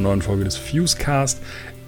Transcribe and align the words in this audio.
einer 0.00 0.08
neuen 0.08 0.22
Folge 0.22 0.44
des 0.44 0.56
Fusecast. 0.56 1.40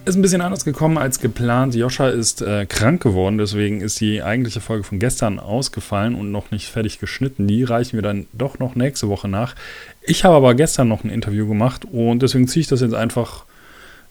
Ist 0.04 0.16
ein 0.16 0.22
bisschen 0.22 0.40
anders 0.40 0.64
gekommen 0.64 0.98
als 0.98 1.20
geplant. 1.20 1.74
Joscha 1.74 2.08
ist 2.08 2.42
äh, 2.42 2.66
krank 2.66 3.02
geworden, 3.02 3.38
deswegen 3.38 3.80
ist 3.80 4.00
die 4.00 4.22
eigentliche 4.22 4.60
Folge 4.60 4.82
von 4.82 4.98
gestern 4.98 5.38
ausgefallen 5.38 6.14
und 6.14 6.32
noch 6.32 6.50
nicht 6.50 6.68
fertig 6.68 6.98
geschnitten. 6.98 7.46
Die 7.46 7.62
reichen 7.62 7.96
wir 7.96 8.02
dann 8.02 8.26
doch 8.32 8.58
noch 8.58 8.74
nächste 8.74 9.08
Woche 9.08 9.28
nach. 9.28 9.54
Ich 10.02 10.24
habe 10.24 10.34
aber 10.34 10.54
gestern 10.54 10.88
noch 10.88 11.04
ein 11.04 11.10
Interview 11.10 11.46
gemacht 11.46 11.84
und 11.90 12.22
deswegen 12.22 12.48
ziehe 12.48 12.62
ich 12.62 12.66
das 12.66 12.80
jetzt 12.80 12.94
einfach 12.94 13.44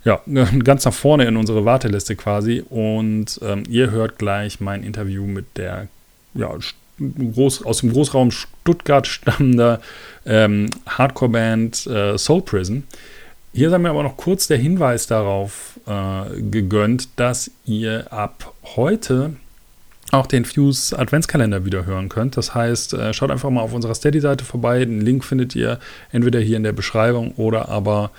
ja, 0.03 0.21
ganz 0.63 0.85
nach 0.85 0.93
vorne 0.93 1.25
in 1.25 1.35
unsere 1.35 1.65
Warteliste 1.65 2.15
quasi. 2.15 2.63
Und 2.69 3.39
ähm, 3.43 3.63
ihr 3.69 3.91
hört 3.91 4.17
gleich 4.17 4.61
mein 4.61 4.83
Interview 4.83 5.25
mit 5.25 5.57
der 5.57 5.89
ja, 6.33 6.55
Groß, 6.99 7.65
aus 7.65 7.79
dem 7.79 7.91
Großraum 7.91 8.31
Stuttgart 8.31 9.07
stammender 9.07 9.81
ähm, 10.25 10.69
Hardcore-Band 10.87 11.87
äh, 11.87 12.17
Soul 12.17 12.43
Prison. 12.43 12.83
Hier 13.53 13.69
sei 13.69 13.77
mir 13.79 13.89
aber 13.89 14.03
noch 14.03 14.15
kurz 14.15 14.47
der 14.47 14.57
Hinweis 14.57 15.07
darauf 15.07 15.79
äh, 15.85 16.41
gegönnt, 16.41 17.09
dass 17.17 17.51
ihr 17.65 18.11
ab 18.11 18.53
heute 18.75 19.33
auch 20.11 20.27
den 20.27 20.45
Fuse 20.45 20.97
Adventskalender 20.97 21.65
wieder 21.65 21.85
hören 21.85 22.09
könnt. 22.09 22.37
Das 22.37 22.55
heißt, 22.55 22.93
äh, 22.93 23.13
schaut 23.13 23.31
einfach 23.31 23.49
mal 23.49 23.61
auf 23.61 23.73
unserer 23.73 23.95
Steady-Seite 23.95 24.45
vorbei. 24.45 24.79
Den 24.79 25.01
Link 25.01 25.23
findet 25.25 25.55
ihr 25.55 25.79
entweder 26.11 26.39
hier 26.39 26.57
in 26.57 26.63
der 26.63 26.73
Beschreibung 26.73 27.33
oder 27.35 27.69
aber 27.69 28.11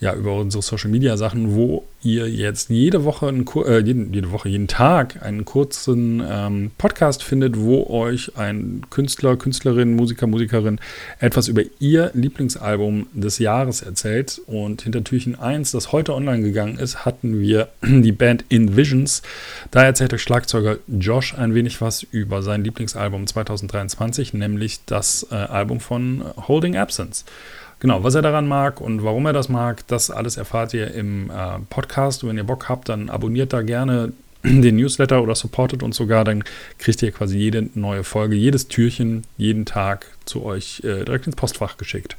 ja, 0.00 0.14
über 0.14 0.34
unsere 0.34 0.62
Social 0.62 0.90
Media 0.90 1.16
Sachen, 1.16 1.54
wo 1.56 1.84
ihr 2.02 2.28
jetzt 2.28 2.70
jede 2.70 3.04
Woche, 3.04 3.26
einen, 3.26 3.44
äh, 3.66 3.80
jeden, 3.80 4.12
jede 4.12 4.30
Woche, 4.30 4.48
jeden 4.48 4.68
Tag 4.68 5.22
einen 5.22 5.44
kurzen 5.44 6.22
ähm, 6.24 6.70
Podcast 6.78 7.24
findet, 7.24 7.58
wo 7.58 7.84
euch 7.88 8.36
ein 8.36 8.82
Künstler, 8.90 9.36
Künstlerin, 9.36 9.96
Musiker, 9.96 10.28
Musikerin 10.28 10.78
etwas 11.18 11.48
über 11.48 11.62
ihr 11.80 12.12
Lieblingsalbum 12.14 13.08
des 13.12 13.40
Jahres 13.40 13.82
erzählt. 13.82 14.40
Und 14.46 14.82
hinter 14.82 15.02
Türchen 15.02 15.36
1, 15.36 15.72
das 15.72 15.90
heute 15.90 16.14
online 16.14 16.42
gegangen 16.42 16.78
ist, 16.78 17.04
hatten 17.04 17.40
wir 17.40 17.68
die 17.82 18.12
Band 18.12 18.44
In 18.48 18.76
Visions. 18.76 19.22
Da 19.72 19.82
erzählt 19.82 20.12
der 20.12 20.18
Schlagzeuger 20.18 20.78
Josh 20.86 21.34
ein 21.34 21.54
wenig 21.54 21.80
was 21.80 22.04
über 22.04 22.42
sein 22.42 22.62
Lieblingsalbum 22.62 23.26
2023, 23.26 24.34
nämlich 24.34 24.84
das 24.86 25.26
äh, 25.32 25.34
Album 25.34 25.80
von 25.80 26.22
Holding 26.46 26.76
Absence. 26.76 27.24
Genau, 27.80 28.02
was 28.02 28.14
er 28.14 28.22
daran 28.22 28.48
mag 28.48 28.80
und 28.80 29.04
warum 29.04 29.26
er 29.26 29.32
das 29.32 29.48
mag, 29.48 29.86
das 29.86 30.10
alles 30.10 30.36
erfahrt 30.36 30.74
ihr 30.74 30.92
im 30.94 31.30
äh, 31.30 31.58
Podcast. 31.70 32.22
Und 32.22 32.30
wenn 32.30 32.36
ihr 32.36 32.44
Bock 32.44 32.68
habt, 32.68 32.88
dann 32.88 33.08
abonniert 33.08 33.52
da 33.52 33.62
gerne 33.62 34.12
den 34.44 34.76
Newsletter 34.76 35.22
oder 35.22 35.34
supportet 35.34 35.82
uns 35.82 35.96
sogar, 35.96 36.24
dann 36.24 36.44
kriegt 36.78 37.02
ihr 37.02 37.12
quasi 37.12 37.38
jede 37.38 37.68
neue 37.74 38.04
Folge, 38.04 38.34
jedes 38.34 38.68
Türchen, 38.68 39.24
jeden 39.36 39.64
Tag 39.64 40.06
zu 40.24 40.44
euch 40.44 40.80
äh, 40.80 41.04
direkt 41.04 41.26
ins 41.26 41.36
Postfach 41.36 41.76
geschickt. 41.76 42.16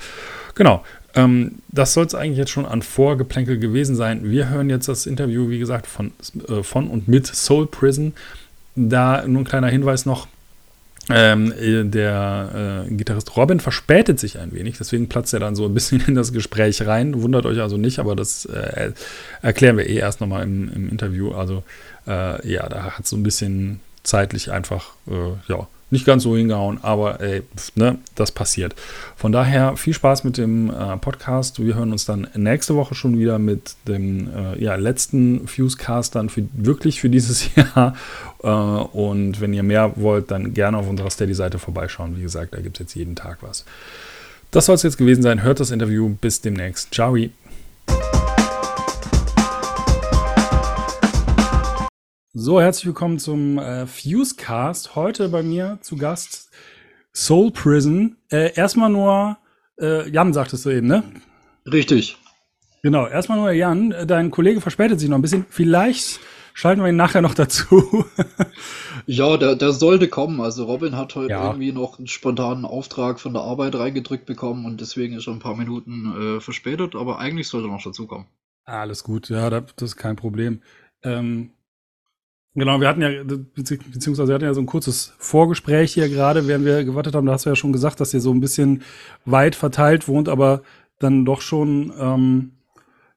Genau, 0.55 0.83
ähm, 1.15 1.53
das 1.69 1.93
soll 1.93 2.05
es 2.05 2.15
eigentlich 2.15 2.37
jetzt 2.37 2.52
schon 2.52 2.65
an 2.65 2.81
Vorgeplänkel 2.81 3.59
gewesen 3.59 3.95
sein. 3.95 4.30
Wir 4.30 4.49
hören 4.49 4.69
jetzt 4.69 4.87
das 4.87 5.05
Interview, 5.05 5.49
wie 5.49 5.59
gesagt, 5.59 5.87
von, 5.87 6.11
äh, 6.47 6.63
von 6.63 6.87
und 6.87 7.07
mit 7.07 7.27
Soul 7.27 7.67
Prison. 7.67 8.13
Da 8.75 9.25
nur 9.27 9.41
ein 9.41 9.45
kleiner 9.45 9.67
Hinweis 9.67 10.05
noch, 10.05 10.27
ähm, 11.09 11.53
äh, 11.53 11.83
der 11.83 12.86
äh, 12.87 12.93
Gitarrist 12.93 13.36
Robin 13.36 13.59
verspätet 13.59 14.20
sich 14.20 14.37
ein 14.37 14.52
wenig, 14.52 14.77
deswegen 14.77 15.09
platzt 15.09 15.33
er 15.33 15.39
dann 15.39 15.55
so 15.55 15.65
ein 15.65 15.73
bisschen 15.73 16.02
in 16.08 16.15
das 16.15 16.33
Gespräch 16.33 16.86
rein. 16.86 17.21
Wundert 17.21 17.45
euch 17.45 17.59
also 17.59 17.77
nicht, 17.77 17.99
aber 17.99 18.15
das 18.15 18.45
äh, 18.45 18.92
erklären 19.42 19.77
wir 19.77 19.87
eh 19.87 19.97
erst 19.97 20.21
nochmal 20.21 20.43
im, 20.43 20.71
im 20.73 20.89
Interview. 20.89 21.31
Also 21.31 21.64
äh, 22.08 22.47
ja, 22.49 22.67
da 22.70 22.97
hat 22.97 23.08
so 23.08 23.15
ein 23.15 23.23
bisschen 23.23 23.80
zeitlich 24.03 24.52
einfach, 24.52 24.93
äh, 25.08 25.52
ja, 25.52 25.67
nicht 25.92 26.05
ganz 26.05 26.23
so 26.23 26.36
hingehauen, 26.36 26.80
aber 26.82 27.20
ey, 27.22 27.44
ne, 27.76 27.98
das 28.16 28.32
passiert. 28.32 28.76
Von 29.16 29.32
daher 29.32 29.76
viel 29.77 29.94
Spaß 29.94 30.23
mit 30.23 30.38
dem 30.38 30.70
äh, 30.70 30.98
Podcast. 30.98 31.64
Wir 31.64 31.76
hören 31.76 31.92
uns 31.92 32.05
dann 32.05 32.27
nächste 32.36 32.76
Woche 32.76 32.95
schon 32.95 33.17
wieder 33.17 33.39
mit 33.39 33.76
dem 33.88 34.30
äh, 34.36 34.64
ja, 34.64 34.76
letzten 34.76 35.48
Fusecast 35.48 36.16
dann 36.16 36.30
für, 36.30 36.44
wirklich 36.54 37.02
für 37.02 37.10
dieses 37.10 37.55
Jahr. 37.55 37.95
Äh, 38.44 38.48
und 38.48 39.42
wenn 39.42 39.54
ihr 39.54 39.64
mehr 39.64 39.94
wollt, 39.95 40.32
dann 40.32 40.54
gerne 40.54 40.77
auf 40.77 40.88
unserer 40.88 41.10
Steady-Seite 41.10 41.60
vorbeischauen. 41.60 42.17
Wie 42.17 42.21
gesagt, 42.21 42.54
da 42.54 42.61
gibt 42.61 42.77
es 42.77 42.80
jetzt 42.80 42.95
jeden 42.95 43.16
Tag 43.16 43.39
was. 43.42 43.66
Das 44.52 44.66
soll 44.66 44.76
es 44.76 44.83
jetzt 44.83 44.98
gewesen 44.98 45.21
sein. 45.21 45.44
Hört 45.44 45.60
das 45.60 45.71
Interview. 45.71 46.10
Bis 46.21 46.42
demnächst. 46.42 46.94
Ciao. 46.94 47.16
So, 52.33 52.61
herzlich 52.61 52.85
willkommen 52.85 53.17
zum 53.17 53.57
äh, 53.57 53.87
Fusecast. 53.87 54.95
Heute 54.95 55.29
bei 55.29 55.41
mir 55.41 55.79
zu 55.81 55.97
Gast 55.97 56.51
Soul 57.11 57.49
Prison. 57.49 58.17
Äh, 58.29 58.53
erstmal 58.53 58.91
nur, 58.91 59.39
äh, 59.81 60.07
Jan 60.11 60.31
sagtest 60.31 60.63
du 60.63 60.69
eben, 60.69 60.85
ne? 60.85 61.01
Richtig. 61.65 62.17
Genau, 62.83 63.07
erstmal 63.07 63.39
nur 63.39 63.49
Jan. 63.49 63.95
Dein 64.05 64.29
Kollege 64.29 64.61
verspätet 64.61 64.99
sich 64.99 65.09
noch 65.09 65.17
ein 65.17 65.23
bisschen. 65.23 65.47
Vielleicht 65.49 66.19
schalten 66.53 66.83
wir 66.83 66.89
ihn 66.89 66.97
nachher 66.97 67.23
noch 67.23 67.33
dazu. 67.33 68.05
ja, 69.07 69.35
der, 69.37 69.55
der 69.55 69.71
sollte 69.71 70.07
kommen. 70.07 70.39
Also 70.39 70.65
Robin 70.65 70.95
hat 70.95 71.15
heute 71.15 71.31
ja. 71.31 71.47
irgendwie 71.47 71.71
noch 71.71 71.97
einen 71.97 72.05
spontanen 72.05 72.63
Auftrag 72.63 73.19
von 73.19 73.33
der 73.33 73.41
Arbeit 73.41 73.73
reingedrückt 73.73 74.27
bekommen 74.27 74.67
und 74.67 74.81
deswegen 74.81 75.15
ist 75.15 75.25
er 75.25 75.33
ein 75.33 75.39
paar 75.39 75.57
Minuten 75.57 76.37
äh, 76.37 76.41
verspätet, 76.41 76.93
aber 76.93 77.17
eigentlich 77.17 77.47
sollte 77.47 77.69
er 77.69 77.71
noch 77.71 77.83
dazukommen. 77.83 78.27
Alles 78.65 79.03
gut, 79.03 79.29
ja, 79.29 79.49
das 79.49 79.63
ist 79.81 79.95
kein 79.95 80.15
Problem. 80.15 80.61
Ähm, 81.01 81.53
Genau, 82.59 82.81
wir 82.81 82.89
hatten 82.89 83.02
ja, 83.02 83.09
beziehungsweise 83.23 84.27
wir 84.27 84.36
hatten 84.36 84.43
ja 84.43 84.53
so 84.53 84.59
ein 84.59 84.65
kurzes 84.65 85.14
Vorgespräch 85.17 85.93
hier 85.93 86.09
gerade, 86.09 86.45
während 86.45 86.65
wir 86.65 86.83
gewartet 86.83 87.15
haben. 87.15 87.25
Da 87.25 87.31
hast 87.31 87.45
du 87.45 87.49
ja 87.49 87.55
schon 87.55 87.71
gesagt, 87.71 88.02
dass 88.02 88.14
ihr 88.14 88.20
so 88.20 88.33
ein 88.33 88.42
bisschen 88.42 88.83
weit 89.23 89.55
verteilt 89.55 90.09
wohnt, 90.09 90.27
aber 90.27 90.61
dann 90.99 91.23
doch 91.23 91.39
schon, 91.39 91.93
ähm, 91.97 92.52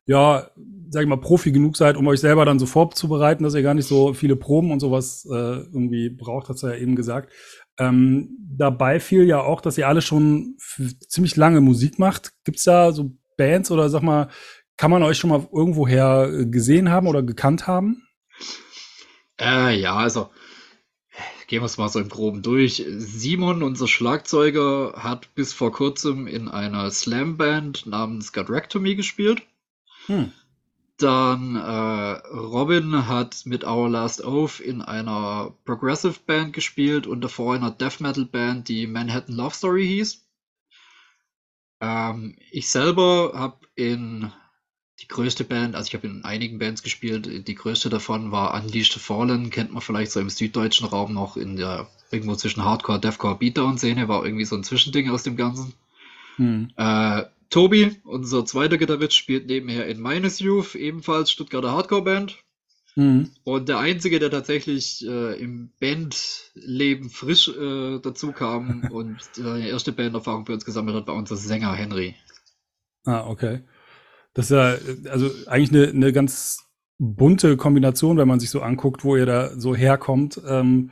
ja, 0.06 0.46
sag 0.90 1.02
ich 1.02 1.08
mal, 1.08 1.16
Profi 1.16 1.50
genug 1.50 1.76
seid, 1.76 1.96
um 1.96 2.06
euch 2.06 2.20
selber 2.20 2.44
dann 2.44 2.60
so 2.60 2.66
vorzubereiten, 2.66 3.42
dass 3.42 3.54
ihr 3.54 3.62
gar 3.62 3.74
nicht 3.74 3.88
so 3.88 4.14
viele 4.14 4.36
Proben 4.36 4.70
und 4.70 4.78
sowas 4.78 5.26
äh, 5.28 5.34
irgendwie 5.34 6.08
braucht, 6.08 6.48
hast 6.48 6.62
du 6.62 6.68
ja 6.68 6.76
eben 6.76 6.94
gesagt. 6.94 7.32
Ähm, 7.78 8.36
dabei 8.56 9.00
fiel 9.00 9.24
ja 9.24 9.40
auch, 9.40 9.60
dass 9.60 9.76
ihr 9.76 9.88
alle 9.88 10.02
schon 10.02 10.56
ziemlich 11.08 11.34
lange 11.34 11.60
Musik 11.60 11.98
macht. 11.98 12.32
Gibt's 12.44 12.62
da 12.62 12.92
so 12.92 13.16
Bands 13.36 13.72
oder 13.72 13.88
sag 13.88 14.02
mal, 14.02 14.28
kann 14.76 14.92
man 14.92 15.02
euch 15.02 15.18
schon 15.18 15.30
mal 15.30 15.48
irgendwoher 15.52 16.44
gesehen 16.44 16.90
haben 16.90 17.08
oder 17.08 17.24
gekannt 17.24 17.66
haben? 17.66 18.02
Äh, 19.40 19.78
ja, 19.78 19.96
also 19.96 20.30
gehen 21.52 21.60
wir 21.60 21.66
es 21.66 21.76
mal 21.76 21.90
so 21.90 22.00
im 22.00 22.08
Groben 22.08 22.42
durch. 22.42 22.82
Simon, 22.88 23.62
unser 23.62 23.86
Schlagzeuger, 23.86 24.94
hat 24.96 25.34
bis 25.34 25.52
vor 25.52 25.70
kurzem 25.70 26.26
in 26.26 26.48
einer 26.48 26.90
Slam-Band 26.90 27.84
namens 27.84 28.32
Godrectomy 28.32 28.94
gespielt. 28.94 29.42
Hm. 30.06 30.32
Dann 30.96 31.56
äh, 31.56 31.60
Robin 32.34 33.06
hat 33.06 33.44
mit 33.44 33.64
Our 33.64 33.90
Last 33.90 34.24
Oath 34.24 34.60
in 34.60 34.80
einer 34.80 35.54
Progressive 35.64 36.20
Band 36.24 36.54
gespielt 36.54 37.06
und 37.06 37.20
davor 37.20 37.54
in 37.54 37.62
einer 37.62 37.72
Death 37.72 38.00
Metal 38.00 38.24
Band, 38.24 38.68
die 38.68 38.86
Manhattan 38.86 39.34
Love 39.34 39.54
Story 39.54 39.86
hieß. 39.86 40.24
Ähm, 41.80 42.36
ich 42.50 42.70
selber 42.70 43.32
habe 43.34 43.58
in 43.74 44.32
die 45.00 45.08
größte 45.08 45.44
Band, 45.44 45.74
also 45.74 45.88
ich 45.88 45.94
habe 45.94 46.06
in 46.06 46.24
einigen 46.24 46.58
Bands 46.58 46.82
gespielt, 46.82 47.48
die 47.48 47.54
größte 47.54 47.88
davon 47.88 48.30
war 48.30 48.54
Unleashed 48.54 48.94
Fallen, 48.94 49.50
kennt 49.50 49.72
man 49.72 49.82
vielleicht 49.82 50.12
so 50.12 50.20
im 50.20 50.30
süddeutschen 50.30 50.86
Raum 50.86 51.12
noch 51.14 51.36
in 51.36 51.56
der 51.56 51.88
irgendwo 52.10 52.36
zwischen 52.36 52.64
Hardcore, 52.64 53.00
Deathcore, 53.00 53.36
Beatdown-Szene, 53.36 54.06
war 54.06 54.24
irgendwie 54.24 54.44
so 54.44 54.54
ein 54.54 54.64
Zwischending 54.64 55.10
aus 55.10 55.22
dem 55.22 55.36
Ganzen. 55.36 55.72
Hm. 56.36 56.70
Äh, 56.76 57.24
Tobi, 57.48 57.96
unser 58.04 58.44
zweiter 58.44 58.78
Gitarrist, 58.78 59.14
spielt 59.14 59.46
nebenher 59.46 59.86
in 59.86 60.00
Minus 60.00 60.38
Youth, 60.38 60.74
ebenfalls 60.74 61.30
Stuttgarter 61.30 61.72
Hardcore-Band. 61.72 62.38
Mhm. 62.94 63.30
Und 63.44 63.68
der 63.68 63.78
Einzige, 63.78 64.18
der 64.18 64.30
tatsächlich 64.30 65.06
äh, 65.06 65.40
im 65.40 65.70
Bandleben 65.80 67.10
frisch 67.10 67.48
äh, 67.48 67.98
dazu 68.00 68.32
kam 68.32 68.84
und 68.90 69.18
seine 69.32 69.68
erste 69.68 69.92
Banderfahrung 69.92 70.46
für 70.46 70.52
uns 70.52 70.64
gesammelt 70.64 70.96
hat, 70.96 71.06
war 71.06 71.14
unser 71.14 71.36
Sänger 71.36 71.74
Henry. 71.74 72.14
Ah, 73.04 73.26
okay. 73.26 73.60
Das 74.34 74.46
ist 74.46 74.50
ja 74.50 74.76
also 75.10 75.30
eigentlich 75.46 75.70
eine, 75.70 75.88
eine 75.88 76.12
ganz 76.12 76.64
bunte 76.98 77.56
Kombination, 77.56 78.16
wenn 78.16 78.28
man 78.28 78.40
sich 78.40 78.50
so 78.50 78.62
anguckt, 78.62 79.04
wo 79.04 79.16
ihr 79.16 79.26
da 79.26 79.50
so 79.58 79.74
herkommt. 79.74 80.40
Ähm, 80.46 80.90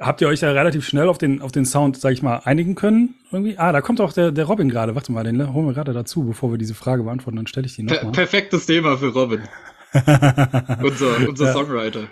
habt 0.00 0.20
ihr 0.20 0.28
euch 0.28 0.40
ja 0.40 0.52
relativ 0.52 0.86
schnell 0.86 1.08
auf 1.08 1.18
den, 1.18 1.42
auf 1.42 1.52
den 1.52 1.64
Sound, 1.64 1.96
sag 1.98 2.12
ich 2.12 2.22
mal, 2.22 2.38
einigen 2.44 2.74
können? 2.74 3.16
Irgendwie? 3.30 3.58
Ah, 3.58 3.72
da 3.72 3.80
kommt 3.80 4.00
auch 4.00 4.12
der, 4.12 4.32
der 4.32 4.44
Robin 4.44 4.68
gerade. 4.68 4.94
Warte 4.94 5.12
mal, 5.12 5.24
den 5.24 5.52
holen 5.52 5.66
wir 5.66 5.74
gerade 5.74 5.92
dazu, 5.92 6.24
bevor 6.24 6.50
wir 6.50 6.58
diese 6.58 6.74
Frage 6.74 7.02
beantworten. 7.02 7.36
Dann 7.36 7.46
stelle 7.46 7.66
ich 7.66 7.74
die 7.74 7.82
noch 7.82 7.94
per 7.94 8.12
Perfektes 8.12 8.66
Thema 8.66 8.96
für 8.96 9.08
Robin. 9.08 9.42
unser 10.82 11.28
unser 11.28 11.46
ja. 11.46 11.52
Songwriter. 11.52 12.08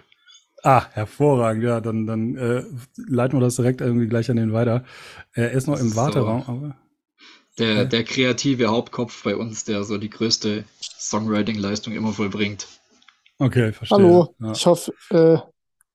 Ah, 0.62 0.86
hervorragend. 0.92 1.64
Ja, 1.64 1.80
dann, 1.80 2.06
dann 2.06 2.36
äh, 2.36 2.62
leiten 2.96 3.36
wir 3.38 3.44
das 3.44 3.56
direkt 3.56 3.80
irgendwie 3.80 4.06
gleich 4.06 4.30
an 4.30 4.36
den 4.36 4.52
weiter. 4.52 4.84
Er 5.32 5.50
ist 5.50 5.66
noch 5.66 5.80
im 5.80 5.88
so. 5.88 5.96
Warteraum, 5.96 6.44
aber 6.46 6.76
der, 7.58 7.84
der 7.84 8.04
kreative 8.04 8.68
Hauptkopf 8.68 9.22
bei 9.24 9.36
uns, 9.36 9.64
der 9.64 9.84
so 9.84 9.98
die 9.98 10.10
größte 10.10 10.64
Songwriting-Leistung 10.98 11.94
immer 11.94 12.12
vollbringt. 12.12 12.66
Okay, 13.38 13.72
verstehe. 13.72 13.98
Hallo, 13.98 14.34
ja. 14.40 14.52
ich 14.52 14.66
hoffe, 14.66 14.92
äh, 15.10 15.38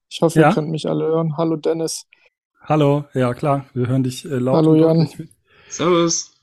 ich 0.10 0.22
hoffe, 0.22 0.40
ja? 0.40 0.50
ihr 0.50 0.54
könnt 0.54 0.70
mich 0.70 0.88
alle 0.88 1.06
hören. 1.06 1.38
Hallo 1.38 1.56
Dennis. 1.56 2.06
Hallo, 2.62 3.06
ja 3.14 3.34
klar, 3.34 3.66
wir 3.74 3.88
hören 3.88 4.04
dich 4.04 4.26
äh, 4.26 4.30
laut. 4.30 4.56
Hallo 4.56 4.76
Jan. 4.76 5.10
Servus. 5.70 6.34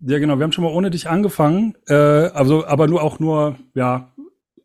Ja, 0.00 0.18
genau. 0.18 0.36
Wir 0.36 0.44
haben 0.44 0.52
schon 0.52 0.64
mal 0.64 0.72
ohne 0.72 0.90
dich 0.90 1.08
angefangen. 1.08 1.76
Äh, 1.88 1.94
also, 1.94 2.66
aber 2.66 2.88
nur 2.88 3.02
auch 3.02 3.20
nur, 3.20 3.56
ja, 3.74 4.12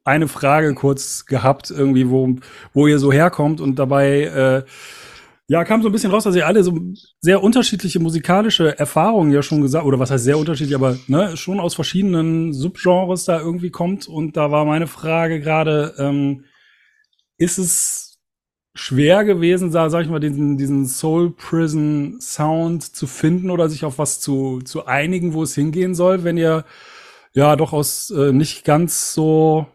eine 0.03 0.27
Frage 0.27 0.73
kurz 0.73 1.25
gehabt, 1.25 1.71
irgendwie, 1.71 2.09
wo, 2.09 2.35
wo 2.73 2.87
ihr 2.87 2.99
so 2.99 3.11
herkommt. 3.11 3.61
Und 3.61 3.77
dabei, 3.77 4.23
äh, 4.23 4.63
ja, 5.49 5.63
kam 5.63 5.81
so 5.81 5.89
ein 5.89 5.91
bisschen 5.91 6.11
raus, 6.11 6.25
dass 6.25 6.35
ihr 6.35 6.45
alle 6.45 6.63
so 6.63 6.79
sehr 7.21 7.41
unterschiedliche 7.41 7.99
musikalische 7.99 8.77
Erfahrungen 8.77 9.31
ja 9.31 9.41
schon 9.41 9.61
gesagt, 9.61 9.83
oder 9.83 9.97
was 9.97 10.11
heißt 10.11 10.23
sehr 10.23 10.37
unterschiedlich, 10.37 10.75
aber 10.75 10.99
ne, 11.07 11.35
schon 11.37 11.59
aus 11.59 11.73
verschiedenen 11.73 12.53
Subgenres 12.53 13.25
da 13.25 13.39
irgendwie 13.39 13.71
kommt. 13.71 14.07
Und 14.07 14.37
da 14.37 14.51
war 14.51 14.63
meine 14.63 14.85
Frage 14.85 15.39
gerade, 15.39 15.95
ähm, 15.97 16.45
ist 17.39 17.57
es 17.57 18.19
schwer 18.75 19.25
gewesen, 19.25 19.71
sag, 19.71 19.89
sag 19.89 20.03
ich 20.03 20.09
mal, 20.09 20.19
diesen, 20.19 20.57
diesen 20.57 20.85
Soul 20.85 21.31
Prison 21.31 22.21
Sound 22.21 22.83
zu 22.83 23.07
finden 23.07 23.49
oder 23.49 23.69
sich 23.69 23.85
auf 23.85 23.97
was 23.97 24.19
zu, 24.19 24.61
zu 24.61 24.85
einigen, 24.85 25.33
wo 25.33 25.41
es 25.41 25.55
hingehen 25.55 25.95
soll, 25.95 26.23
wenn 26.23 26.37
ihr 26.37 26.63
ja 27.33 27.55
doch 27.55 27.73
aus 27.73 28.11
äh, 28.11 28.31
nicht 28.33 28.65
ganz 28.65 29.15
so, 29.15 29.65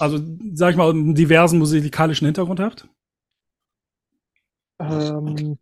also 0.00 0.18
sag 0.54 0.72
ich 0.72 0.76
mal, 0.76 0.90
einen 0.90 1.14
diversen 1.14 1.60
musikalischen 1.60 2.26
Hintergrund 2.26 2.58
habt? 2.58 2.88
Ähm, 4.80 5.58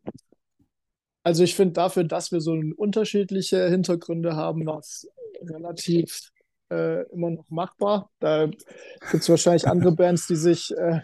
also 1.23 1.43
ich 1.43 1.55
finde 1.55 1.75
dafür, 1.75 2.05
dass 2.05 2.33
wir 2.33 2.41
so 2.41 2.53
unterschiedliche 2.77 3.69
Hintergründe 3.69 4.37
haben, 4.37 4.65
war 4.67 4.79
es 4.79 5.07
relativ 5.43 6.33
äh, 6.71 7.03
immer 7.11 7.31
noch 7.31 7.51
machbar. 7.51 8.11
Da 8.21 8.47
gibt 8.47 9.23
es 9.23 9.29
wahrscheinlich 9.29 9.69
andere 9.69 9.93
Bands, 9.93 10.27
die 10.27 10.37
sich 10.37 10.75
äh, 10.77 11.01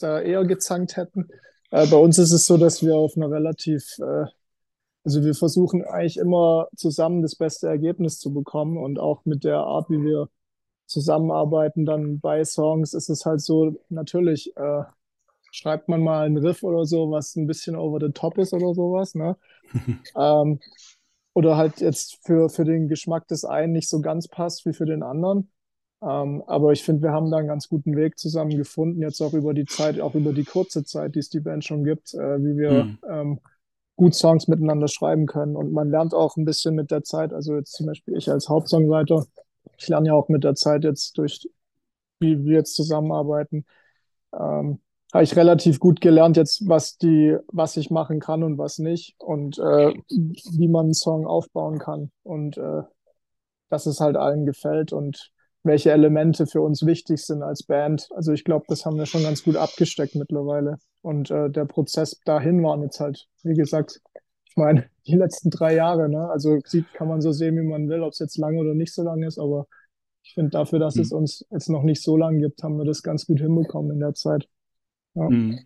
da 0.00 0.20
eher 0.20 0.44
gezankt 0.44 0.96
hätten. 0.96 1.28
Äh, 1.70 1.86
bei 1.86 1.96
uns 1.96 2.18
ist 2.18 2.32
es 2.32 2.46
so, 2.46 2.56
dass 2.56 2.82
wir 2.82 2.96
auf 2.96 3.16
einer 3.16 3.30
relativ, 3.30 3.98
äh, 3.98 4.26
also 5.04 5.22
wir 5.22 5.34
versuchen 5.34 5.84
eigentlich 5.84 6.16
immer 6.16 6.68
zusammen 6.76 7.22
das 7.22 7.36
beste 7.36 7.68
Ergebnis 7.68 8.18
zu 8.18 8.32
bekommen 8.32 8.78
und 8.78 8.98
auch 8.98 9.24
mit 9.24 9.44
der 9.44 9.58
Art, 9.58 9.90
wie 9.90 10.02
wir 10.02 10.28
zusammenarbeiten, 10.86 11.86
dann 11.86 12.20
bei 12.20 12.44
Songs 12.44 12.94
ist 12.94 13.08
es 13.08 13.24
halt 13.24 13.40
so, 13.40 13.76
natürlich 13.88 14.56
äh, 14.56 14.82
schreibt 15.54 15.88
man 15.88 16.02
mal 16.02 16.26
einen 16.26 16.38
Riff 16.38 16.64
oder 16.64 16.84
so, 16.84 17.12
was 17.12 17.36
ein 17.36 17.46
bisschen 17.46 17.76
over 17.76 18.04
the 18.04 18.12
top 18.12 18.38
ist 18.38 18.52
oder 18.52 18.74
sowas, 18.74 19.14
ne? 19.14 19.36
ähm, 20.16 20.58
oder 21.32 21.56
halt 21.56 21.80
jetzt 21.80 22.18
für, 22.24 22.48
für 22.48 22.64
den 22.64 22.88
Geschmack 22.88 23.28
des 23.28 23.44
einen 23.44 23.72
nicht 23.72 23.88
so 23.88 24.00
ganz 24.00 24.26
passt 24.26 24.66
wie 24.66 24.72
für 24.72 24.84
den 24.84 25.02
anderen. 25.02 25.50
Ähm, 26.02 26.42
aber 26.46 26.72
ich 26.72 26.82
finde, 26.82 27.02
wir 27.02 27.12
haben 27.12 27.30
da 27.30 27.38
einen 27.38 27.48
ganz 27.48 27.68
guten 27.68 27.96
Weg 27.96 28.18
zusammen 28.18 28.56
gefunden, 28.56 29.00
jetzt 29.00 29.20
auch 29.20 29.32
über 29.32 29.54
die 29.54 29.64
Zeit, 29.64 30.00
auch 30.00 30.14
über 30.14 30.32
die 30.32 30.44
kurze 30.44 30.84
Zeit, 30.84 31.14
die 31.14 31.20
es 31.20 31.30
die 31.30 31.40
Band 31.40 31.64
schon 31.64 31.84
gibt, 31.84 32.14
äh, 32.14 32.38
wie 32.40 32.56
wir 32.56 32.84
mhm. 32.84 32.98
ähm, 33.08 33.40
gut 33.96 34.14
Songs 34.14 34.48
miteinander 34.48 34.88
schreiben 34.88 35.26
können. 35.26 35.54
Und 35.54 35.72
man 35.72 35.88
lernt 35.88 36.14
auch 36.14 36.36
ein 36.36 36.44
bisschen 36.44 36.74
mit 36.74 36.90
der 36.90 37.04
Zeit, 37.04 37.32
also 37.32 37.54
jetzt 37.54 37.72
zum 37.72 37.86
Beispiel 37.86 38.16
ich 38.16 38.28
als 38.28 38.48
Hauptsongwriter, 38.48 39.24
ich 39.78 39.88
lerne 39.88 40.08
ja 40.08 40.14
auch 40.14 40.28
mit 40.28 40.42
der 40.42 40.56
Zeit 40.56 40.82
jetzt 40.82 41.16
durch, 41.16 41.48
wie 42.18 42.44
wir 42.44 42.58
jetzt 42.58 42.74
zusammenarbeiten, 42.74 43.64
ähm, 44.32 44.80
habe 45.14 45.22
ich 45.22 45.36
relativ 45.36 45.78
gut 45.78 46.00
gelernt 46.00 46.36
jetzt, 46.36 46.68
was 46.68 46.98
die, 46.98 47.36
was 47.46 47.76
ich 47.76 47.88
machen 47.90 48.18
kann 48.18 48.42
und 48.42 48.58
was 48.58 48.78
nicht 48.78 49.14
und 49.18 49.58
äh, 49.58 49.94
wie 50.10 50.68
man 50.68 50.86
einen 50.86 50.94
Song 50.94 51.24
aufbauen 51.24 51.78
kann 51.78 52.10
und 52.24 52.58
äh, 52.58 52.82
dass 53.70 53.86
es 53.86 54.00
halt 54.00 54.16
allen 54.16 54.44
gefällt 54.44 54.92
und 54.92 55.30
welche 55.62 55.92
Elemente 55.92 56.48
für 56.48 56.60
uns 56.60 56.84
wichtig 56.84 57.24
sind 57.24 57.44
als 57.44 57.62
Band. 57.62 58.08
Also 58.14 58.32
ich 58.32 58.42
glaube, 58.42 58.64
das 58.68 58.84
haben 58.84 58.98
wir 58.98 59.06
schon 59.06 59.22
ganz 59.22 59.44
gut 59.44 59.56
abgesteckt 59.56 60.16
mittlerweile. 60.16 60.78
Und 61.00 61.30
äh, 61.30 61.48
der 61.48 61.64
Prozess 61.64 62.20
dahin 62.24 62.62
waren 62.64 62.82
jetzt 62.82 62.98
halt, 62.98 63.26
wie 63.44 63.54
gesagt, 63.54 64.00
ich 64.44 64.56
meine, 64.56 64.86
die 65.06 65.14
letzten 65.14 65.50
drei 65.50 65.76
Jahre, 65.76 66.08
ne? 66.08 66.28
Also 66.28 66.58
sieht, 66.64 66.92
kann 66.92 67.08
man 67.08 67.20
so 67.20 67.30
sehen, 67.30 67.56
wie 67.56 67.66
man 67.66 67.88
will, 67.88 68.02
ob 68.02 68.12
es 68.12 68.18
jetzt 68.18 68.36
lang 68.36 68.58
oder 68.58 68.74
nicht 68.74 68.92
so 68.92 69.02
lang 69.04 69.22
ist, 69.22 69.38
aber 69.38 69.66
ich 70.24 70.34
finde 70.34 70.50
dafür, 70.50 70.80
dass 70.80 70.96
mhm. 70.96 71.02
es 71.02 71.12
uns 71.12 71.46
jetzt 71.50 71.70
noch 71.70 71.84
nicht 71.84 72.02
so 72.02 72.16
lang 72.16 72.40
gibt, 72.40 72.62
haben 72.64 72.76
wir 72.78 72.84
das 72.84 73.02
ganz 73.02 73.26
gut 73.26 73.40
hinbekommen 73.40 73.92
in 73.92 74.00
der 74.00 74.14
Zeit. 74.14 74.48
Ja. 75.14 75.28
Mhm. 75.28 75.60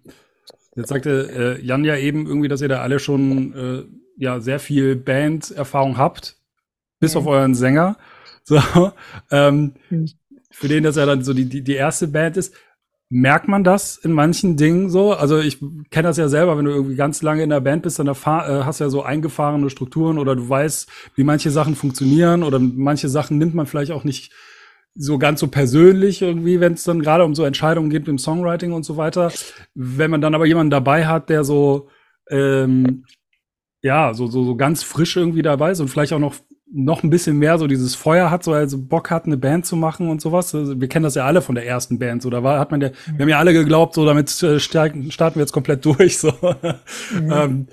Jetzt 0.76 0.88
sagte 0.88 1.56
äh, 1.58 1.64
Jan 1.64 1.84
ja 1.84 1.96
eben 1.96 2.26
irgendwie, 2.26 2.48
dass 2.48 2.60
ihr 2.60 2.68
da 2.68 2.82
alle 2.82 3.00
schon 3.00 3.54
äh, 3.54 3.84
ja 4.16 4.40
sehr 4.40 4.60
viel 4.60 4.96
Band-Erfahrung 4.96 5.96
habt, 5.96 6.36
bis 7.00 7.14
mhm. 7.14 7.20
auf 7.20 7.26
euren 7.26 7.54
Sänger. 7.54 7.96
So, 8.48 8.92
ähm, 9.30 9.74
für 10.50 10.68
den 10.68 10.82
das 10.82 10.96
ja 10.96 11.04
dann 11.04 11.22
so 11.22 11.34
die, 11.34 11.44
die, 11.44 11.62
die 11.62 11.74
erste 11.74 12.08
Band 12.08 12.38
ist. 12.38 12.54
Merkt 13.10 13.46
man 13.46 13.62
das 13.62 13.98
in 13.98 14.10
manchen 14.12 14.56
Dingen 14.56 14.88
so? 14.88 15.12
Also 15.12 15.38
ich 15.38 15.60
kenne 15.90 16.08
das 16.08 16.16
ja 16.16 16.28
selber, 16.28 16.56
wenn 16.56 16.64
du 16.64 16.70
irgendwie 16.70 16.96
ganz 16.96 17.20
lange 17.20 17.42
in 17.42 17.50
der 17.50 17.60
Band 17.60 17.82
bist, 17.82 17.98
dann 17.98 18.06
äh, 18.06 18.12
hast 18.14 18.80
du 18.80 18.84
ja 18.84 18.88
so 18.88 19.02
eingefahrene 19.02 19.68
Strukturen 19.68 20.16
oder 20.16 20.34
du 20.34 20.48
weißt, 20.48 20.88
wie 21.14 21.24
manche 21.24 21.50
Sachen 21.50 21.74
funktionieren 21.74 22.42
oder 22.42 22.58
manche 22.58 23.10
Sachen 23.10 23.36
nimmt 23.36 23.54
man 23.54 23.66
vielleicht 23.66 23.92
auch 23.92 24.04
nicht 24.04 24.32
so 24.94 25.18
ganz 25.18 25.40
so 25.40 25.48
persönlich 25.48 26.22
irgendwie, 26.22 26.60
wenn 26.60 26.74
es 26.74 26.84
dann 26.84 27.02
gerade 27.02 27.24
um 27.24 27.34
so 27.34 27.44
Entscheidungen 27.44 27.90
geht 27.90 28.08
im 28.08 28.18
Songwriting 28.18 28.72
und 28.72 28.84
so 28.84 28.96
weiter. 28.96 29.30
Wenn 29.74 30.10
man 30.10 30.20
dann 30.20 30.34
aber 30.34 30.46
jemanden 30.46 30.70
dabei 30.70 31.06
hat, 31.06 31.28
der 31.28 31.44
so 31.44 31.88
ähm, 32.30 33.04
ja 33.82 34.12
so 34.14 34.26
so 34.26 34.44
so 34.44 34.56
ganz 34.56 34.82
frisch 34.82 35.16
irgendwie 35.16 35.42
dabei 35.42 35.70
ist 35.70 35.80
und 35.80 35.88
vielleicht 35.88 36.12
auch 36.12 36.18
noch 36.18 36.34
noch 36.70 37.02
ein 37.02 37.10
bisschen 37.10 37.38
mehr 37.38 37.58
so 37.58 37.66
dieses 37.66 37.94
Feuer 37.94 38.30
hat, 38.30 38.44
so 38.44 38.52
also 38.52 38.78
Bock 38.78 39.10
hat, 39.10 39.24
eine 39.24 39.36
Band 39.36 39.64
zu 39.64 39.76
machen 39.76 40.10
und 40.10 40.20
sowas. 40.20 40.54
Also 40.54 40.80
wir 40.80 40.88
kennen 40.88 41.04
das 41.04 41.14
ja 41.14 41.24
alle 41.24 41.40
von 41.40 41.54
der 41.54 41.66
ersten 41.66 41.98
Band, 41.98 42.22
so 42.22 42.30
da 42.30 42.42
war, 42.42 42.58
hat 42.58 42.70
man 42.70 42.80
ja, 42.80 42.90
wir 43.06 43.20
haben 43.20 43.28
ja 43.28 43.38
alle 43.38 43.52
geglaubt, 43.52 43.94
so 43.94 44.04
damit 44.04 44.42
äh, 44.42 44.60
starten 44.60 45.10
wir 45.10 45.40
jetzt 45.40 45.52
komplett 45.52 45.84
durch. 45.84 46.18
So. 46.18 46.32
Mhm. 47.12 47.32
ähm, 47.32 47.66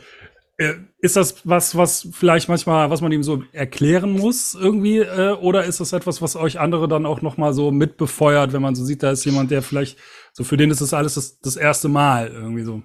äh, 0.58 0.74
ist 1.06 1.16
das 1.16 1.48
was, 1.48 1.78
was 1.78 2.08
vielleicht 2.12 2.50
manchmal, 2.50 2.90
was 2.90 3.02
man 3.02 3.12
ihm 3.12 3.24
so 3.24 3.44
erklären 3.54 4.12
muss 4.12 4.56
irgendwie, 4.56 5.00
äh, 5.00 5.34
oder 5.34 5.66
ist 5.66 5.80
das 5.80 5.94
etwas, 5.94 6.22
was 6.22 6.36
euch 6.36 6.60
andere 6.60 6.88
dann 6.88 7.06
auch 7.06 7.22
noch 7.22 7.38
mal 7.38 7.54
so 7.54 7.72
mitbefeuert, 7.72 8.54
wenn 8.54 8.62
man 8.62 8.76
so 8.76 8.84
sieht, 8.84 9.04
da 9.04 9.12
ist 9.12 9.26
jemand, 9.26 9.52
der 9.52 9.62
vielleicht 9.62 9.98
so 10.34 10.44
für 10.44 10.58
den 10.58 10.72
ist 10.72 10.82
das 10.82 10.94
alles 10.94 11.16
das, 11.16 11.40
das 11.40 11.56
erste 11.56 11.88
Mal 11.88 12.28
irgendwie 12.28 12.64
so? 12.64 12.82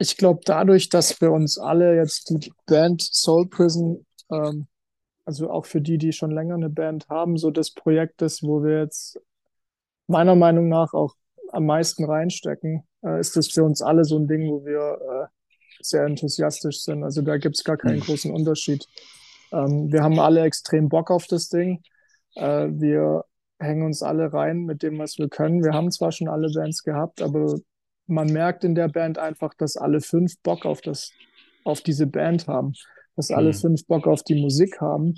ich 0.00 0.16
glaube, 0.16 0.40
dadurch, 0.44 0.88
dass 0.88 1.20
wir 1.20 1.30
uns 1.30 1.58
alle 1.58 1.94
jetzt 1.94 2.30
die 2.30 2.52
Band 2.66 3.02
Soul 3.02 3.48
Prison, 3.48 4.06
ähm, 4.30 4.66
also 5.26 5.50
auch 5.50 5.66
für 5.66 5.82
die, 5.82 5.98
die 5.98 6.12
schon 6.12 6.30
länger 6.30 6.54
eine 6.54 6.70
Band 6.70 7.08
haben, 7.10 7.36
so 7.36 7.50
das 7.50 7.70
Projekt 7.70 8.22
ist, 8.22 8.42
wo 8.42 8.64
wir 8.64 8.80
jetzt 8.80 9.20
meiner 10.06 10.34
Meinung 10.34 10.68
nach 10.68 10.94
auch 10.94 11.14
am 11.52 11.66
meisten 11.66 12.04
reinstecken, 12.04 12.88
äh, 13.04 13.20
ist 13.20 13.36
das 13.36 13.48
für 13.48 13.62
uns 13.62 13.82
alle 13.82 14.04
so 14.04 14.18
ein 14.18 14.26
Ding, 14.26 14.48
wo 14.48 14.64
wir 14.64 14.78
äh, 14.80 15.39
sehr 15.82 16.04
enthusiastisch 16.04 16.82
sind. 16.82 17.04
Also 17.04 17.22
da 17.22 17.38
gibt 17.38 17.56
es 17.56 17.64
gar 17.64 17.76
keinen 17.76 18.00
großen 18.00 18.32
Unterschied. 18.32 18.86
Ähm, 19.52 19.92
wir 19.92 20.02
haben 20.02 20.18
alle 20.18 20.42
extrem 20.42 20.88
Bock 20.88 21.10
auf 21.10 21.26
das 21.26 21.48
Ding. 21.48 21.82
Äh, 22.34 22.68
wir 22.70 23.24
hängen 23.58 23.84
uns 23.84 24.02
alle 24.02 24.32
rein 24.32 24.64
mit 24.64 24.82
dem, 24.82 24.98
was 24.98 25.18
wir 25.18 25.28
können. 25.28 25.62
Wir 25.62 25.72
haben 25.72 25.90
zwar 25.90 26.12
schon 26.12 26.28
alle 26.28 26.50
Bands 26.52 26.82
gehabt, 26.82 27.22
aber 27.22 27.58
man 28.06 28.32
merkt 28.32 28.64
in 28.64 28.74
der 28.74 28.88
Band 28.88 29.18
einfach, 29.18 29.54
dass 29.54 29.76
alle 29.76 30.00
fünf 30.00 30.38
Bock 30.42 30.64
auf 30.64 30.80
das, 30.80 31.12
auf 31.64 31.80
diese 31.80 32.06
Band 32.06 32.46
haben, 32.48 32.72
dass 33.16 33.30
alle 33.30 33.48
mhm. 33.48 33.54
fünf 33.54 33.86
Bock 33.86 34.06
auf 34.06 34.22
die 34.22 34.40
Musik 34.40 34.80
haben 34.80 35.14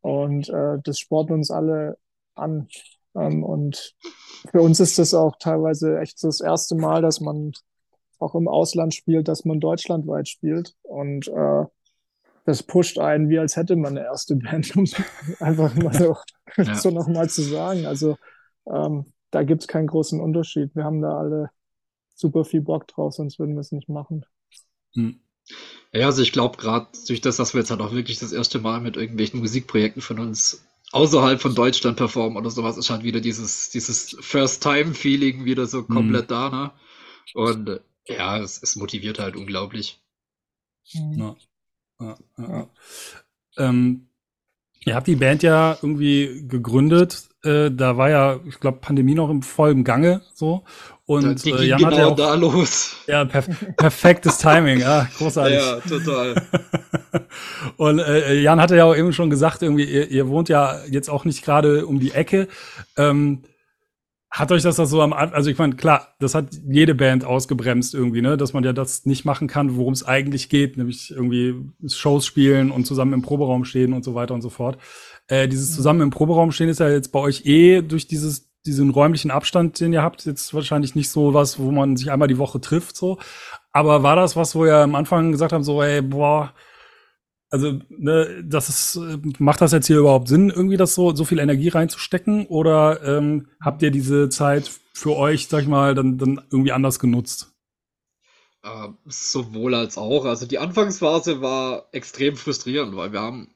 und 0.00 0.48
äh, 0.48 0.78
das 0.82 0.98
sporten 0.98 1.34
uns 1.34 1.50
alle 1.50 1.96
an. 2.34 2.68
Ähm, 3.14 3.44
und 3.44 3.94
für 4.50 4.60
uns 4.60 4.80
ist 4.80 4.98
das 4.98 5.14
auch 5.14 5.36
teilweise 5.38 6.00
echt 6.00 6.22
das 6.24 6.40
erste 6.40 6.74
Mal, 6.74 7.02
dass 7.02 7.20
man 7.20 7.52
auch 8.22 8.34
im 8.34 8.48
Ausland 8.48 8.94
spielt, 8.94 9.28
dass 9.28 9.44
man 9.44 9.60
deutschlandweit 9.60 10.28
spielt 10.28 10.74
und 10.82 11.28
äh, 11.28 11.64
das 12.44 12.62
pusht 12.62 12.98
einen, 12.98 13.28
wie 13.28 13.38
als 13.38 13.56
hätte 13.56 13.76
man 13.76 13.96
eine 13.96 14.06
erste 14.06 14.36
Band, 14.36 14.76
um 14.76 14.86
einfach 15.40 15.74
mal 15.76 15.92
so, 15.92 16.16
ja. 16.56 16.74
so 16.74 16.90
nochmal 16.90 17.28
zu 17.28 17.42
sagen. 17.42 17.86
Also 17.86 18.16
ähm, 18.66 19.06
da 19.30 19.42
gibt 19.42 19.62
es 19.62 19.68
keinen 19.68 19.86
großen 19.86 20.20
Unterschied. 20.20 20.74
Wir 20.74 20.84
haben 20.84 21.02
da 21.02 21.18
alle 21.18 21.50
super 22.14 22.44
viel 22.44 22.60
Bock 22.60 22.88
drauf, 22.88 23.14
sonst 23.14 23.38
würden 23.38 23.54
wir 23.54 23.60
es 23.60 23.72
nicht 23.72 23.88
machen. 23.88 24.24
Hm. 24.94 25.20
Ja, 25.92 26.06
also 26.06 26.22
ich 26.22 26.32
glaube 26.32 26.56
gerade 26.56 26.86
durch 27.06 27.20
das, 27.20 27.36
dass 27.36 27.54
wir 27.54 27.60
jetzt 27.60 27.70
halt 27.70 27.80
auch 27.80 27.92
wirklich 27.92 28.18
das 28.18 28.32
erste 28.32 28.60
Mal 28.60 28.80
mit 28.80 28.96
irgendwelchen 28.96 29.40
Musikprojekten 29.40 30.02
von 30.02 30.18
uns 30.18 30.64
außerhalb 30.92 31.40
von 31.40 31.54
Deutschland 31.54 31.96
performen 31.96 32.36
oder 32.36 32.50
sowas, 32.50 32.76
ist 32.76 32.90
halt 32.90 33.02
wieder 33.02 33.20
dieses, 33.20 33.70
dieses 33.70 34.16
First-Time-Feeling 34.20 35.44
wieder 35.44 35.66
so 35.66 35.84
komplett 35.84 36.22
hm. 36.22 36.28
da, 36.28 36.50
ne? 36.50 36.70
Und 37.34 37.80
ja, 38.06 38.38
es, 38.38 38.62
es 38.62 38.76
motiviert 38.76 39.18
halt 39.18 39.36
unglaublich. 39.36 40.00
Ja. 40.84 41.36
Ja, 42.00 42.16
ja. 42.38 42.68
Ähm, 43.58 44.08
ihr 44.84 44.94
habt 44.94 45.06
die 45.06 45.16
Band 45.16 45.42
ja 45.42 45.78
irgendwie 45.80 46.44
gegründet. 46.48 47.28
Äh, 47.44 47.70
da 47.70 47.96
war 47.96 48.10
ja, 48.10 48.40
ich 48.46 48.60
glaube, 48.60 48.78
Pandemie 48.80 49.14
noch 49.14 49.30
im 49.30 49.42
vollen 49.42 49.84
Gange 49.84 50.22
so. 50.34 50.64
Und 51.04 51.44
äh, 51.44 51.64
Jan 51.64 51.78
genau 51.78 51.90
hat 51.90 51.98
ja 51.98 52.06
auch, 52.06 52.16
da 52.16 52.34
los. 52.34 52.96
Ja, 53.06 53.24
perf 53.24 53.48
perfektes 53.76 54.38
Timing, 54.38 54.80
ja, 54.80 55.08
großartig. 55.18 55.58
Ja, 55.58 55.80
total. 55.80 56.42
und 57.76 57.98
äh, 57.98 58.40
Jan 58.40 58.60
hatte 58.60 58.76
ja 58.76 58.84
auch 58.84 58.96
eben 58.96 59.12
schon 59.12 59.28
gesagt, 59.28 59.62
irgendwie, 59.62 59.84
ihr, 59.84 60.08
ihr 60.08 60.28
wohnt 60.28 60.48
ja 60.48 60.84
jetzt 60.86 61.10
auch 61.10 61.24
nicht 61.24 61.44
gerade 61.44 61.86
um 61.86 61.98
die 61.98 62.12
Ecke. 62.12 62.48
Ähm, 62.96 63.42
hat 64.32 64.50
euch 64.50 64.62
das, 64.62 64.76
das 64.76 64.88
so 64.88 65.02
am 65.02 65.12
also 65.12 65.50
ich 65.50 65.58
meine, 65.58 65.76
klar, 65.76 66.08
das 66.18 66.34
hat 66.34 66.46
jede 66.66 66.94
Band 66.94 67.22
ausgebremst 67.22 67.94
irgendwie, 67.94 68.22
ne, 68.22 68.38
dass 68.38 68.54
man 68.54 68.64
ja 68.64 68.72
das 68.72 69.04
nicht 69.04 69.26
machen 69.26 69.46
kann, 69.46 69.76
worum 69.76 69.92
es 69.92 70.06
eigentlich 70.06 70.48
geht, 70.48 70.78
nämlich 70.78 71.10
irgendwie 71.10 71.54
Shows 71.86 72.24
spielen 72.24 72.70
und 72.70 72.86
zusammen 72.86 73.12
im 73.12 73.20
Proberaum 73.20 73.66
stehen 73.66 73.92
und 73.92 74.04
so 74.04 74.14
weiter 74.14 74.32
und 74.32 74.40
so 74.40 74.48
fort. 74.48 74.78
Äh, 75.28 75.48
dieses 75.48 75.74
zusammen 75.74 76.00
im 76.00 76.10
Proberaum 76.10 76.50
stehen 76.50 76.70
ist 76.70 76.80
ja 76.80 76.88
jetzt 76.88 77.12
bei 77.12 77.18
euch 77.18 77.44
eh 77.44 77.82
durch 77.82 78.06
dieses 78.06 78.50
diesen 78.64 78.90
räumlichen 78.90 79.32
Abstand, 79.32 79.80
den 79.80 79.92
ihr 79.92 80.02
habt, 80.02 80.24
jetzt 80.24 80.54
wahrscheinlich 80.54 80.94
nicht 80.94 81.10
so 81.10 81.34
was, 81.34 81.58
wo 81.58 81.70
man 81.72 81.96
sich 81.96 82.12
einmal 82.12 82.28
die 82.28 82.38
Woche 82.38 82.60
trifft, 82.60 82.96
so. 82.96 83.18
Aber 83.72 84.02
war 84.02 84.16
das 84.16 84.36
was, 84.36 84.54
wo 84.54 84.64
ihr 84.64 84.76
am 84.76 84.94
Anfang 84.94 85.32
gesagt 85.32 85.52
habt, 85.52 85.64
so, 85.64 85.82
ey, 85.82 86.00
boah, 86.00 86.54
also, 87.52 87.78
ne, 87.90 88.42
das 88.42 88.70
ist, 88.70 88.98
macht 89.38 89.60
das 89.60 89.72
jetzt 89.72 89.86
hier 89.86 89.98
überhaupt 89.98 90.26
Sinn, 90.26 90.48
irgendwie 90.48 90.78
das 90.78 90.94
so, 90.94 91.14
so 91.14 91.26
viel 91.26 91.38
Energie 91.38 91.68
reinzustecken? 91.68 92.46
Oder 92.46 93.02
ähm, 93.04 93.48
habt 93.60 93.82
ihr 93.82 93.90
diese 93.90 94.30
Zeit 94.30 94.70
für 94.94 95.16
euch, 95.16 95.48
sag 95.48 95.62
ich 95.62 95.68
mal, 95.68 95.94
dann, 95.94 96.16
dann 96.16 96.40
irgendwie 96.50 96.72
anders 96.72 96.98
genutzt? 96.98 97.52
Äh, 98.62 98.88
sowohl 99.04 99.74
als 99.74 99.98
auch. 99.98 100.24
Also 100.24 100.46
die 100.46 100.58
Anfangsphase 100.58 101.42
war 101.42 101.88
extrem 101.92 102.36
frustrierend, 102.36 102.96
weil 102.96 103.12
wir 103.12 103.20
haben 103.20 103.54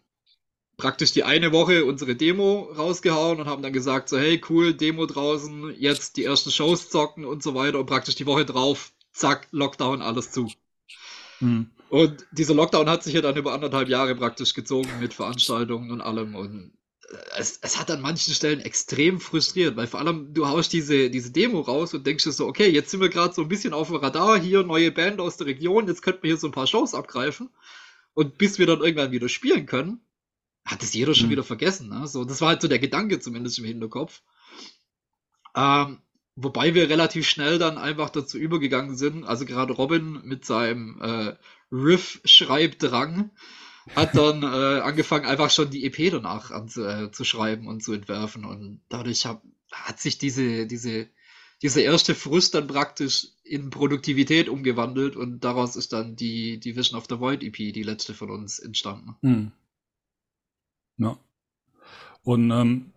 praktisch 0.76 1.12
die 1.12 1.24
eine 1.24 1.52
Woche 1.52 1.86
unsere 1.86 2.16
Demo 2.16 2.68
rausgehauen 2.76 3.40
und 3.40 3.46
haben 3.46 3.62
dann 3.62 3.72
gesagt, 3.72 4.10
so 4.10 4.18
hey, 4.18 4.42
cool, 4.50 4.74
Demo 4.74 5.06
draußen, 5.06 5.74
jetzt 5.78 6.18
die 6.18 6.24
ersten 6.24 6.50
Shows 6.50 6.90
zocken 6.90 7.24
und 7.24 7.42
so 7.42 7.54
weiter 7.54 7.80
und 7.80 7.86
praktisch 7.86 8.16
die 8.16 8.26
Woche 8.26 8.44
drauf, 8.44 8.92
zack, 9.12 9.48
Lockdown, 9.52 10.02
alles 10.02 10.32
zu. 10.32 10.50
Hm. 11.38 11.70
Und 11.88 12.26
dieser 12.32 12.54
Lockdown 12.54 12.88
hat 12.88 13.04
sich 13.04 13.14
ja 13.14 13.20
dann 13.20 13.36
über 13.36 13.52
anderthalb 13.52 13.88
Jahre 13.88 14.14
praktisch 14.14 14.54
gezogen 14.54 14.90
mit 15.00 15.14
Veranstaltungen 15.14 15.90
und 15.90 16.00
allem. 16.00 16.34
Und 16.34 16.72
äh, 17.08 17.16
es, 17.38 17.58
es 17.62 17.78
hat 17.78 17.90
an 17.90 18.00
manchen 18.00 18.34
Stellen 18.34 18.60
extrem 18.60 19.20
frustriert, 19.20 19.76
weil 19.76 19.86
vor 19.86 20.00
allem 20.00 20.34
du 20.34 20.48
haust 20.48 20.72
diese, 20.72 21.10
diese 21.10 21.30
Demo 21.30 21.60
raus 21.60 21.94
und 21.94 22.06
denkst 22.06 22.24
dir 22.24 22.32
so, 22.32 22.46
okay, 22.46 22.68
jetzt 22.68 22.90
sind 22.90 23.00
wir 23.00 23.08
gerade 23.08 23.34
so 23.34 23.42
ein 23.42 23.48
bisschen 23.48 23.72
auf 23.72 23.88
dem 23.88 23.96
Radar, 23.96 24.38
hier 24.38 24.64
neue 24.64 24.90
Band 24.90 25.20
aus 25.20 25.36
der 25.36 25.46
Region, 25.46 25.86
jetzt 25.86 26.02
könnten 26.02 26.24
wir 26.24 26.30
hier 26.30 26.38
so 26.38 26.48
ein 26.48 26.52
paar 26.52 26.66
Shows 26.66 26.94
abgreifen. 26.94 27.50
Und 28.14 28.38
bis 28.38 28.58
wir 28.58 28.66
dann 28.66 28.80
irgendwann 28.80 29.12
wieder 29.12 29.28
spielen 29.28 29.66
können, 29.66 30.00
hat 30.64 30.82
es 30.82 30.94
jeder 30.94 31.14
schon 31.14 31.26
mhm. 31.26 31.32
wieder 31.32 31.44
vergessen. 31.44 31.88
Ne? 31.88 32.08
So, 32.08 32.24
das 32.24 32.40
war 32.40 32.48
halt 32.48 32.62
so 32.62 32.68
der 32.68 32.78
Gedanke 32.78 33.20
zumindest 33.20 33.58
im 33.58 33.64
Hinterkopf. 33.66 34.22
Ähm, 35.54 36.00
wobei 36.36 36.74
wir 36.74 36.88
relativ 36.88 37.28
schnell 37.28 37.58
dann 37.58 37.78
einfach 37.78 38.10
dazu 38.10 38.38
übergegangen 38.38 38.96
sind, 38.96 39.24
also 39.24 39.44
gerade 39.44 39.72
Robin 39.72 40.20
mit 40.24 40.44
seinem 40.44 41.00
äh, 41.00 41.34
Riff-Schreibdrang 41.72 43.30
hat 43.94 44.14
dann 44.14 44.42
äh, 44.42 44.80
angefangen, 44.80 45.24
einfach 45.24 45.50
schon 45.50 45.70
die 45.70 45.84
EP 45.86 46.10
danach 46.10 46.50
anzuschreiben 46.50 47.66
äh, 47.66 47.68
und 47.68 47.82
zu 47.82 47.92
entwerfen. 47.92 48.44
Und 48.44 48.80
dadurch 48.88 49.26
hab, 49.26 49.42
hat 49.72 49.98
sich 49.98 50.18
diese, 50.18 50.66
diese, 50.66 51.08
dieser 51.62 51.82
erste 51.82 52.14
Frust 52.14 52.54
dann 52.54 52.66
praktisch 52.66 53.28
in 53.42 53.70
Produktivität 53.70 54.48
umgewandelt 54.48 55.16
und 55.16 55.40
daraus 55.40 55.76
ist 55.76 55.92
dann 55.92 56.16
die, 56.16 56.58
die 56.58 56.76
Vision 56.76 56.98
of 56.98 57.06
the 57.08 57.18
Void 57.18 57.42
EP, 57.42 57.56
die 57.56 57.82
letzte 57.82 58.12
von 58.12 58.30
uns, 58.30 58.58
entstanden. 58.58 59.16
Hm. 59.22 59.52
Ja. 60.98 61.18
Und 62.22 62.50
ähm, 62.50 62.92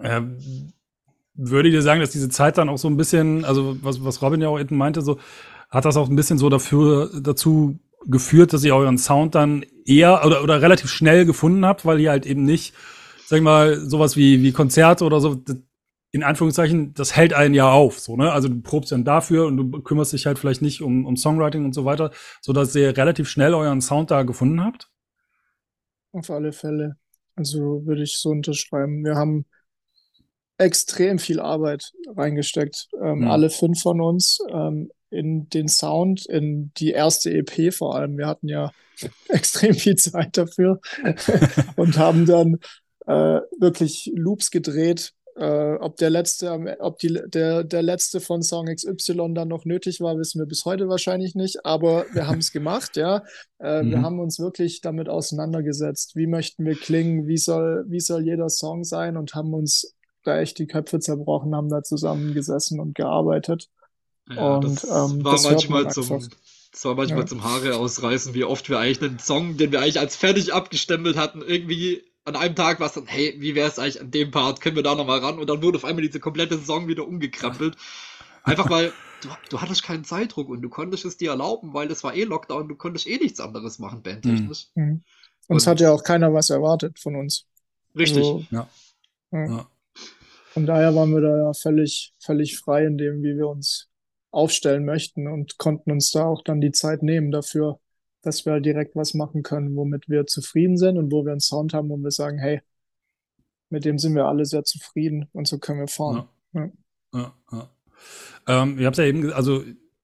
äh, 0.00 0.22
würde 1.34 1.70
dir 1.70 1.82
sagen, 1.82 2.00
dass 2.00 2.10
diese 2.10 2.28
Zeit 2.28 2.58
dann 2.58 2.68
auch 2.68 2.78
so 2.78 2.88
ein 2.88 2.96
bisschen, 2.96 3.44
also 3.44 3.76
was, 3.82 4.04
was 4.04 4.22
Robin 4.22 4.40
ja 4.40 4.48
auch 4.48 4.60
eben 4.60 4.76
meinte, 4.76 5.02
so 5.02 5.18
hat 5.70 5.84
das 5.84 5.96
auch 5.96 6.08
ein 6.08 6.16
bisschen 6.16 6.38
so 6.38 6.50
dafür 6.50 7.10
dazu 7.20 7.78
geführt, 8.06 8.52
dass 8.52 8.64
ihr 8.64 8.74
euren 8.74 8.98
Sound 8.98 9.34
dann 9.34 9.64
eher 9.84 10.24
oder, 10.26 10.42
oder 10.42 10.60
relativ 10.60 10.90
schnell 10.90 11.24
gefunden 11.24 11.64
habt, 11.64 11.86
weil 11.86 12.00
ihr 12.00 12.10
halt 12.10 12.26
eben 12.26 12.44
nicht, 12.44 12.74
sag 13.26 13.38
ich 13.38 13.42
mal, 13.42 13.78
sowas 13.80 14.16
wie, 14.16 14.42
wie 14.42 14.52
Konzerte 14.52 15.04
oder 15.04 15.20
so, 15.20 15.42
in 16.10 16.22
Anführungszeichen, 16.22 16.92
das 16.92 17.16
hält 17.16 17.32
einen 17.32 17.54
ja 17.54 17.70
auf, 17.70 17.98
so, 17.98 18.16
ne? 18.16 18.32
Also 18.32 18.48
du 18.48 18.60
probst 18.60 18.92
dann 18.92 19.04
dafür 19.04 19.46
und 19.46 19.56
du 19.56 19.82
kümmerst 19.82 20.12
dich 20.12 20.26
halt 20.26 20.38
vielleicht 20.38 20.60
nicht 20.60 20.82
um, 20.82 21.06
um 21.06 21.16
Songwriting 21.16 21.64
und 21.64 21.74
so 21.74 21.86
weiter, 21.86 22.10
so 22.42 22.52
dass 22.52 22.74
ihr 22.74 22.94
relativ 22.94 23.30
schnell 23.30 23.54
euren 23.54 23.80
Sound 23.80 24.10
da 24.10 24.22
gefunden 24.22 24.62
habt. 24.62 24.90
Auf 26.12 26.28
alle 26.28 26.52
Fälle. 26.52 26.96
Also 27.34 27.86
würde 27.86 28.02
ich 28.02 28.18
so 28.18 28.28
unterschreiben. 28.28 29.02
Wir 29.04 29.14
haben 29.14 29.46
extrem 30.58 31.18
viel 31.18 31.40
Arbeit 31.40 31.92
reingesteckt, 32.16 32.88
ähm, 33.02 33.20
mhm. 33.20 33.28
alle 33.28 33.50
fünf 33.50 33.80
von 33.82 34.00
uns. 34.00 34.38
Ähm, 34.50 34.90
in 35.12 35.48
den 35.50 35.68
Sound, 35.68 36.26
in 36.26 36.72
die 36.78 36.90
erste 36.90 37.30
EP 37.30 37.72
vor 37.72 37.94
allem. 37.94 38.16
Wir 38.16 38.26
hatten 38.26 38.48
ja 38.48 38.72
extrem 39.28 39.74
viel 39.74 39.96
Zeit 39.96 40.36
dafür 40.36 40.80
und 41.76 41.98
haben 41.98 42.26
dann 42.26 42.58
äh, 43.06 43.40
wirklich 43.58 44.10
Loops 44.14 44.50
gedreht. 44.50 45.12
Äh, 45.34 45.76
ob 45.76 45.96
der 45.96 46.10
letzte, 46.10 46.50
ob 46.80 46.98
die, 46.98 47.18
der, 47.26 47.64
der 47.64 47.82
letzte 47.82 48.20
von 48.20 48.42
Song 48.42 48.66
XY 48.66 49.32
dann 49.34 49.48
noch 49.48 49.64
nötig 49.64 50.00
war, 50.00 50.18
wissen 50.18 50.38
wir 50.40 50.46
bis 50.46 50.66
heute 50.66 50.88
wahrscheinlich 50.88 51.34
nicht. 51.34 51.64
Aber 51.64 52.06
wir 52.12 52.26
haben 52.26 52.38
es 52.38 52.52
gemacht, 52.52 52.96
ja. 52.96 53.22
Äh, 53.58 53.82
mhm. 53.82 53.90
Wir 53.90 54.02
haben 54.02 54.18
uns 54.18 54.38
wirklich 54.38 54.80
damit 54.80 55.08
auseinandergesetzt. 55.08 56.16
Wie 56.16 56.26
möchten 56.26 56.64
wir 56.64 56.74
klingen? 56.74 57.26
Wie 57.26 57.38
soll, 57.38 57.84
wie 57.88 58.00
soll 58.00 58.24
jeder 58.24 58.48
Song 58.48 58.84
sein? 58.84 59.16
Und 59.16 59.34
haben 59.34 59.54
uns 59.54 59.94
da 60.24 60.38
echt 60.40 60.58
die 60.58 60.66
Köpfe 60.66 61.00
zerbrochen, 61.00 61.54
haben 61.54 61.68
da 61.68 61.82
zusammengesessen 61.82 62.80
und 62.80 62.94
gearbeitet. 62.94 63.68
Ja, 64.28 64.56
und, 64.56 64.64
das 64.64 64.84
ähm, 64.84 65.24
war 65.24 65.32
das 65.32 65.44
manchmal 65.44 65.90
zum, 65.90 66.28
das 66.70 66.84
war 66.84 66.94
manchmal 66.94 67.20
ja. 67.20 67.26
zum 67.26 67.44
Haare 67.44 67.76
ausreißen, 67.76 68.34
wie 68.34 68.44
oft 68.44 68.68
wir 68.70 68.78
eigentlich 68.78 69.02
einen 69.02 69.18
Song, 69.18 69.56
den 69.56 69.72
wir 69.72 69.80
eigentlich 69.80 70.00
als 70.00 70.16
fertig 70.16 70.54
abgestempelt 70.54 71.16
hatten, 71.16 71.42
irgendwie 71.42 72.04
an 72.24 72.36
einem 72.36 72.54
Tag 72.54 72.78
war 72.78 72.86
es 72.86 72.92
dann, 72.92 73.06
hey, 73.06 73.34
wie 73.38 73.54
wäre 73.54 73.68
es 73.68 73.78
eigentlich 73.78 74.00
an 74.00 74.10
dem 74.10 74.30
Part, 74.30 74.60
können 74.60 74.76
wir 74.76 74.82
da 74.82 74.94
nochmal 74.94 75.18
ran? 75.18 75.38
Und 75.38 75.50
dann 75.50 75.62
wurde 75.62 75.78
auf 75.78 75.84
einmal 75.84 76.02
diese 76.02 76.20
komplette 76.20 76.58
Song 76.58 76.86
wieder 76.88 77.06
umgekrempelt. 77.06 77.76
Einfach 78.44 78.70
weil 78.70 78.92
du, 79.22 79.28
du 79.50 79.60
hattest 79.60 79.82
keinen 79.82 80.04
Zeitdruck 80.04 80.48
und 80.48 80.62
du 80.62 80.68
konntest 80.68 81.04
es 81.04 81.16
dir 81.16 81.30
erlauben, 81.30 81.74
weil 81.74 81.88
das 81.88 82.04
war 82.04 82.14
eh 82.14 82.24
Lockdown, 82.24 82.68
du 82.68 82.76
konntest 82.76 83.06
eh 83.06 83.18
nichts 83.18 83.40
anderes 83.40 83.78
machen, 83.78 84.02
bandtechnisch. 84.02 84.68
Mhm. 84.74 84.84
mhm. 84.84 85.02
Uns 85.48 85.66
hat 85.66 85.80
ja 85.80 85.90
auch 85.90 86.04
keiner 86.04 86.32
was 86.32 86.50
erwartet 86.50 87.00
von 87.00 87.16
uns. 87.16 87.46
Richtig. 87.96 88.18
Also, 88.18 88.44
ja. 88.50 88.68
ja. 89.32 89.66
Von 90.52 90.66
daher 90.66 90.94
waren 90.94 91.10
wir 91.12 91.20
da 91.20 91.36
ja 91.36 91.52
völlig, 91.54 92.12
völlig 92.18 92.58
frei 92.58 92.86
in 92.86 92.98
dem, 92.98 93.22
wie 93.22 93.36
wir 93.36 93.48
uns 93.48 93.88
aufstellen 94.30 94.84
möchten 94.84 95.26
und 95.26 95.58
konnten 95.58 95.90
uns 95.90 96.10
da 96.10 96.24
auch 96.26 96.42
dann 96.42 96.60
die 96.60 96.72
Zeit 96.72 97.02
nehmen 97.02 97.30
dafür, 97.30 97.80
dass 98.22 98.44
wir 98.44 98.52
halt 98.52 98.64
direkt 98.64 98.94
was 98.96 99.14
machen 99.14 99.42
können, 99.42 99.76
womit 99.76 100.08
wir 100.08 100.26
zufrieden 100.26 100.76
sind 100.76 100.98
und 100.98 101.10
wo 101.10 101.24
wir 101.24 101.32
einen 101.32 101.40
Sound 101.40 101.74
haben, 101.74 101.88
wo 101.88 101.96
wir 101.96 102.10
sagen, 102.10 102.38
hey, 102.38 102.60
mit 103.70 103.84
dem 103.84 103.98
sind 103.98 104.14
wir 104.14 104.26
alle 104.26 104.44
sehr 104.44 104.64
zufrieden 104.64 105.28
und 105.32 105.48
so 105.48 105.58
können 105.58 105.80
wir 105.80 105.88
fahren. 105.88 106.28
Ja. 106.54 106.70
Ja. 107.14 107.34
Ja, 107.50 107.68
ähm, 108.48 108.78
ihr 108.78 108.86
habt 108.86 108.96
ja 108.96 109.04
eben, 109.04 109.32
also 109.32 109.62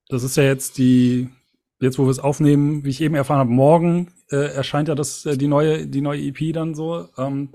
das 0.09 0.23
ist 0.23 0.37
ja 0.37 0.45
jetzt 0.45 0.79
die, 0.79 1.29
jetzt 1.81 1.99
wo 1.99 2.05
wir 2.05 2.11
es 2.11 2.19
aufnehmen, 2.19 2.85
wie 2.85 2.91
ich 2.91 3.01
eben 3.01 3.15
erfahren 3.15 3.39
habe, 3.39 3.51
morgen 3.51 4.13
äh, 4.31 4.55
erscheint 4.55 4.89
ja 4.89 4.95
das, 4.95 5.25
äh, 5.27 5.37
die 5.37 5.49
neue, 5.49 5.87
die 5.87 6.01
neue 6.01 6.21
EP 6.21 6.53
dann 6.53 6.75
so. 6.75 7.09
Ähm, 7.17 7.51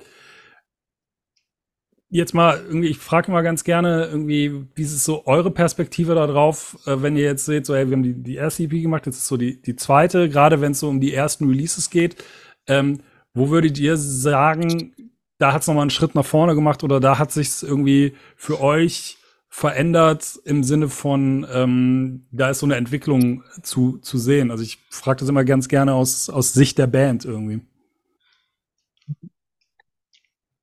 jetzt 2.17 2.34
mal 2.34 2.62
irgendwie, 2.67 2.89
ich 2.89 3.00
frage 3.00 3.32
mal 3.32 3.41
ganz 3.41 3.63
gerne 3.63 4.05
irgendwie, 4.05 4.67
wie 4.75 4.84
ist 4.84 5.03
so 5.03 5.25
eure 5.25 5.50
Perspektive 5.50 6.13
darauf, 6.13 6.77
äh, 6.86 7.01
wenn 7.01 7.17
ihr 7.17 7.24
jetzt 7.24 7.46
seht, 7.46 7.65
so, 7.65 7.75
hey, 7.75 7.89
wir 7.89 7.96
haben 7.96 8.03
die, 8.03 8.13
die 8.13 8.36
erste 8.36 8.63
EP 8.63 8.70
gemacht, 8.70 9.05
jetzt 9.08 9.17
ist 9.17 9.27
so 9.27 9.36
die, 9.36 9.60
die 9.62 9.75
zweite, 9.75 10.29
gerade 10.29 10.62
wenn 10.62 10.74
es 10.74 10.79
so 10.79 10.89
um 10.89 11.01
die 11.01 11.13
ersten 11.13 11.48
Releases 11.48 11.89
geht. 11.89 12.24
Ähm, 12.67 13.00
wo 13.34 13.50
würdet 13.50 13.79
ihr 13.79 13.98
sagen, 13.98 14.93
da 15.39 15.53
hat 15.53 15.63
es 15.63 15.67
nochmal 15.67 15.82
einen 15.82 15.89
Schritt 15.89 16.13
nach 16.13 16.25
vorne 16.25 16.53
gemacht 16.53 16.84
oder 16.84 17.00
da 17.00 17.17
hat 17.17 17.32
sich 17.32 17.63
irgendwie 17.63 18.13
für 18.36 18.62
euch 18.62 19.17
verändert 19.50 20.39
im 20.46 20.63
Sinne 20.63 20.89
von, 20.89 21.48
ähm, 21.51 22.27
da 22.32 22.51
ist 22.51 22.60
so 22.60 22.67
eine 22.67 22.75
Entwicklung 22.75 23.43
zu, 23.63 23.98
zu 23.98 24.20
sehen? 24.20 24.51
Also 24.51 24.63
ich 24.63 24.77
frage 24.89 25.22
das 25.22 25.29
immer 25.29 25.43
ganz 25.46 25.67
gerne 25.67 25.96
aus, 25.96 26.29
aus 26.29 26.53
Sicht 26.53 26.77
der 26.77 26.88
Band 26.88 27.25
irgendwie. 27.25 27.62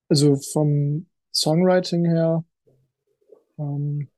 Also 0.09 0.37
vom 0.53 1.07
Songwriting 1.33 2.05
her, 2.07 2.45
ähm, 3.59 4.09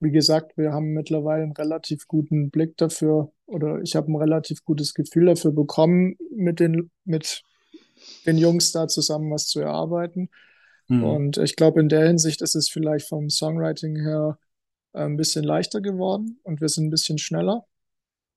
wie 0.00 0.10
gesagt, 0.10 0.56
wir 0.56 0.72
haben 0.72 0.92
mittlerweile 0.92 1.44
einen 1.44 1.52
relativ 1.52 2.06
guten 2.06 2.50
Blick 2.50 2.76
dafür 2.76 3.32
oder 3.46 3.80
ich 3.82 3.96
habe 3.96 4.12
ein 4.12 4.16
relativ 4.16 4.64
gutes 4.64 4.94
Gefühl 4.94 5.26
dafür 5.26 5.52
bekommen, 5.52 6.16
mit 6.34 6.60
den, 6.60 6.90
mit 7.04 7.42
den 8.26 8.36
Jungs 8.36 8.72
da 8.72 8.88
zusammen 8.88 9.30
was 9.30 9.46
zu 9.46 9.60
erarbeiten. 9.60 10.28
Mhm. 10.88 11.04
Und 11.04 11.38
ich 11.38 11.56
glaube, 11.56 11.80
in 11.80 11.88
der 11.88 12.06
Hinsicht 12.06 12.42
ist 12.42 12.54
es 12.54 12.68
vielleicht 12.68 13.08
vom 13.08 13.30
Songwriting 13.30 13.96
her 13.96 14.38
äh, 14.92 15.04
ein 15.04 15.16
bisschen 15.16 15.44
leichter 15.44 15.80
geworden 15.80 16.38
und 16.42 16.60
wir 16.60 16.68
sind 16.68 16.86
ein 16.86 16.90
bisschen 16.90 17.18
schneller. 17.18 17.64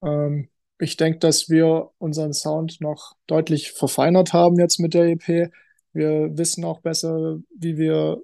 Ähm, 0.04 0.50
ich 0.80 0.96
denke, 0.96 1.20
dass 1.20 1.50
wir 1.50 1.90
unseren 1.98 2.34
Sound 2.34 2.82
noch 2.82 3.16
deutlich 3.26 3.72
verfeinert 3.72 4.34
haben 4.34 4.60
jetzt 4.60 4.80
mit 4.80 4.94
der 4.94 5.06
EP. 5.06 5.52
Wir 5.98 6.38
wissen 6.38 6.64
auch 6.66 6.82
besser, 6.82 7.40
wie 7.58 7.78
wir 7.78 8.22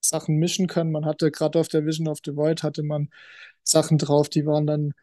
Sachen 0.00 0.36
mischen 0.36 0.66
können. 0.68 0.92
Man 0.92 1.04
hatte 1.06 1.30
gerade 1.30 1.58
auf 1.60 1.68
der 1.68 1.84
Vision 1.86 2.08
of 2.08 2.20
the 2.24 2.36
Void 2.36 2.62
hatte 2.62 2.82
man 2.82 3.10
Sachen 3.64 3.98
drauf, 3.98 4.28
die 4.28 4.46
waren 4.46 4.66
dann 4.66 4.94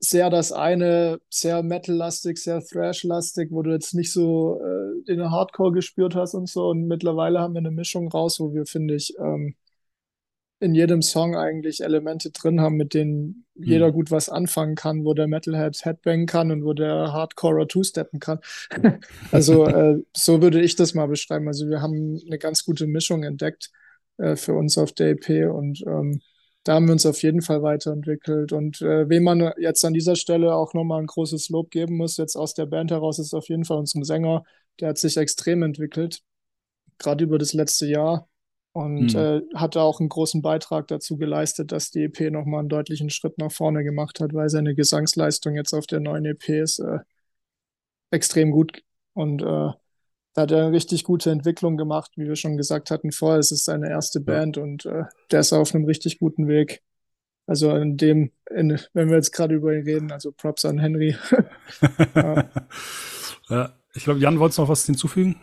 sehr 0.00 0.30
das 0.30 0.52
eine, 0.52 1.20
sehr 1.28 1.62
Metal-lastig, 1.62 2.38
sehr 2.38 2.62
Thrash-lastig, 2.64 3.50
wo 3.50 3.62
du 3.62 3.70
jetzt 3.70 3.94
nicht 3.94 4.12
so 4.12 4.60
äh, 4.62 5.04
den 5.04 5.30
Hardcore 5.30 5.72
gespürt 5.72 6.14
hast 6.14 6.34
und 6.34 6.48
so. 6.48 6.68
Und 6.68 6.86
mittlerweile 6.86 7.40
haben 7.40 7.54
wir 7.54 7.58
eine 7.58 7.70
Mischung 7.70 8.08
raus, 8.08 8.40
wo 8.40 8.54
wir, 8.54 8.66
finde 8.66 8.94
ich, 8.94 9.14
ähm, 9.18 9.54
in 10.60 10.74
jedem 10.74 11.02
Song 11.02 11.36
eigentlich 11.36 11.82
Elemente 11.82 12.30
drin 12.30 12.60
haben, 12.60 12.76
mit 12.76 12.94
denen 12.94 13.46
jeder 13.54 13.90
Mhm. 13.90 13.92
gut 13.92 14.10
was 14.10 14.28
anfangen 14.28 14.74
kann, 14.74 15.04
wo 15.04 15.14
der 15.14 15.26
Metalhead 15.26 15.84
Headbang 15.84 16.26
kann 16.26 16.50
und 16.50 16.64
wo 16.64 16.74
der 16.74 17.12
Hardcorer 17.12 17.66
Two-Steppen 17.68 18.20
kann. 18.20 18.40
Also 19.30 19.66
äh, 19.70 20.02
so 20.16 20.42
würde 20.42 20.60
ich 20.60 20.76
das 20.76 20.94
mal 20.94 21.06
beschreiben. 21.06 21.48
Also 21.48 21.68
wir 21.68 21.80
haben 21.82 22.20
eine 22.26 22.38
ganz 22.38 22.64
gute 22.64 22.86
Mischung 22.86 23.22
entdeckt 23.24 23.70
äh, 24.18 24.36
für 24.36 24.54
uns 24.54 24.78
auf 24.78 24.92
der 24.92 25.10
EP 25.10 25.46
und 25.46 25.82
ähm, 25.86 26.20
da 26.64 26.74
haben 26.74 26.86
wir 26.86 26.92
uns 26.92 27.06
auf 27.06 27.22
jeden 27.22 27.40
Fall 27.42 27.62
weiterentwickelt. 27.62 28.52
Und 28.52 28.82
äh, 28.82 29.08
wem 29.08 29.22
man 29.24 29.52
jetzt 29.58 29.84
an 29.84 29.94
dieser 29.94 30.16
Stelle 30.16 30.54
auch 30.54 30.74
nochmal 30.74 31.00
ein 31.00 31.06
großes 31.06 31.48
Lob 31.48 31.70
geben 31.70 31.96
muss, 31.96 32.16
jetzt 32.18 32.36
aus 32.36 32.54
der 32.54 32.66
Band 32.66 32.90
heraus, 32.90 33.18
ist 33.18 33.32
auf 33.34 33.48
jeden 33.48 33.64
Fall 33.64 33.78
unserem 33.78 34.04
Sänger. 34.04 34.44
Der 34.78 34.90
hat 34.90 34.98
sich 34.98 35.16
extrem 35.16 35.62
entwickelt, 35.62 36.20
gerade 36.98 37.24
über 37.24 37.38
das 37.38 37.54
letzte 37.54 37.86
Jahr. 37.88 38.29
Und 38.72 39.14
Mhm. 39.14 39.18
äh, 39.18 39.40
hat 39.54 39.76
da 39.76 39.82
auch 39.82 40.00
einen 40.00 40.08
großen 40.08 40.42
Beitrag 40.42 40.86
dazu 40.88 41.16
geleistet, 41.16 41.72
dass 41.72 41.90
die 41.90 42.04
EP 42.04 42.30
nochmal 42.30 42.60
einen 42.60 42.68
deutlichen 42.68 43.10
Schritt 43.10 43.36
nach 43.38 43.50
vorne 43.52 43.82
gemacht 43.84 44.20
hat, 44.20 44.32
weil 44.32 44.48
seine 44.48 44.74
Gesangsleistung 44.76 45.56
jetzt 45.56 45.74
auf 45.74 45.86
der 45.86 46.00
neuen 46.00 46.24
EP 46.24 46.48
ist 46.60 46.78
äh, 46.78 47.00
extrem 48.10 48.50
gut. 48.50 48.82
Und 49.14 49.42
äh, 49.42 49.44
da 49.46 50.42
hat 50.42 50.50
er 50.52 50.66
eine 50.66 50.72
richtig 50.72 51.04
gute 51.04 51.30
Entwicklung 51.30 51.76
gemacht, 51.76 52.12
wie 52.16 52.26
wir 52.28 52.36
schon 52.36 52.56
gesagt 52.56 52.90
hatten 52.90 53.12
vorher. 53.12 53.40
Es 53.40 53.50
ist 53.52 53.64
seine 53.64 53.88
erste 53.90 54.20
Band 54.20 54.58
und 54.58 54.86
äh, 54.86 55.04
der 55.30 55.40
ist 55.40 55.52
auf 55.52 55.74
einem 55.74 55.84
richtig 55.84 56.18
guten 56.18 56.46
Weg. 56.48 56.82
Also 57.46 57.74
in 57.76 57.96
dem, 57.96 58.32
in, 58.50 58.78
wenn 58.92 59.08
wir 59.08 59.16
jetzt 59.16 59.32
gerade 59.32 59.54
über 59.56 59.74
ihn 59.74 59.84
reden, 59.84 60.12
also 60.12 60.32
Props 60.32 60.64
an 60.64 60.78
Henry. 60.78 61.16
Ja. 62.14 62.44
ja, 63.48 63.72
ich 63.94 64.04
glaube, 64.04 64.20
Jan, 64.20 64.38
wolltest 64.38 64.58
du 64.58 64.62
noch 64.62 64.68
was 64.68 64.84
hinzufügen? 64.86 65.40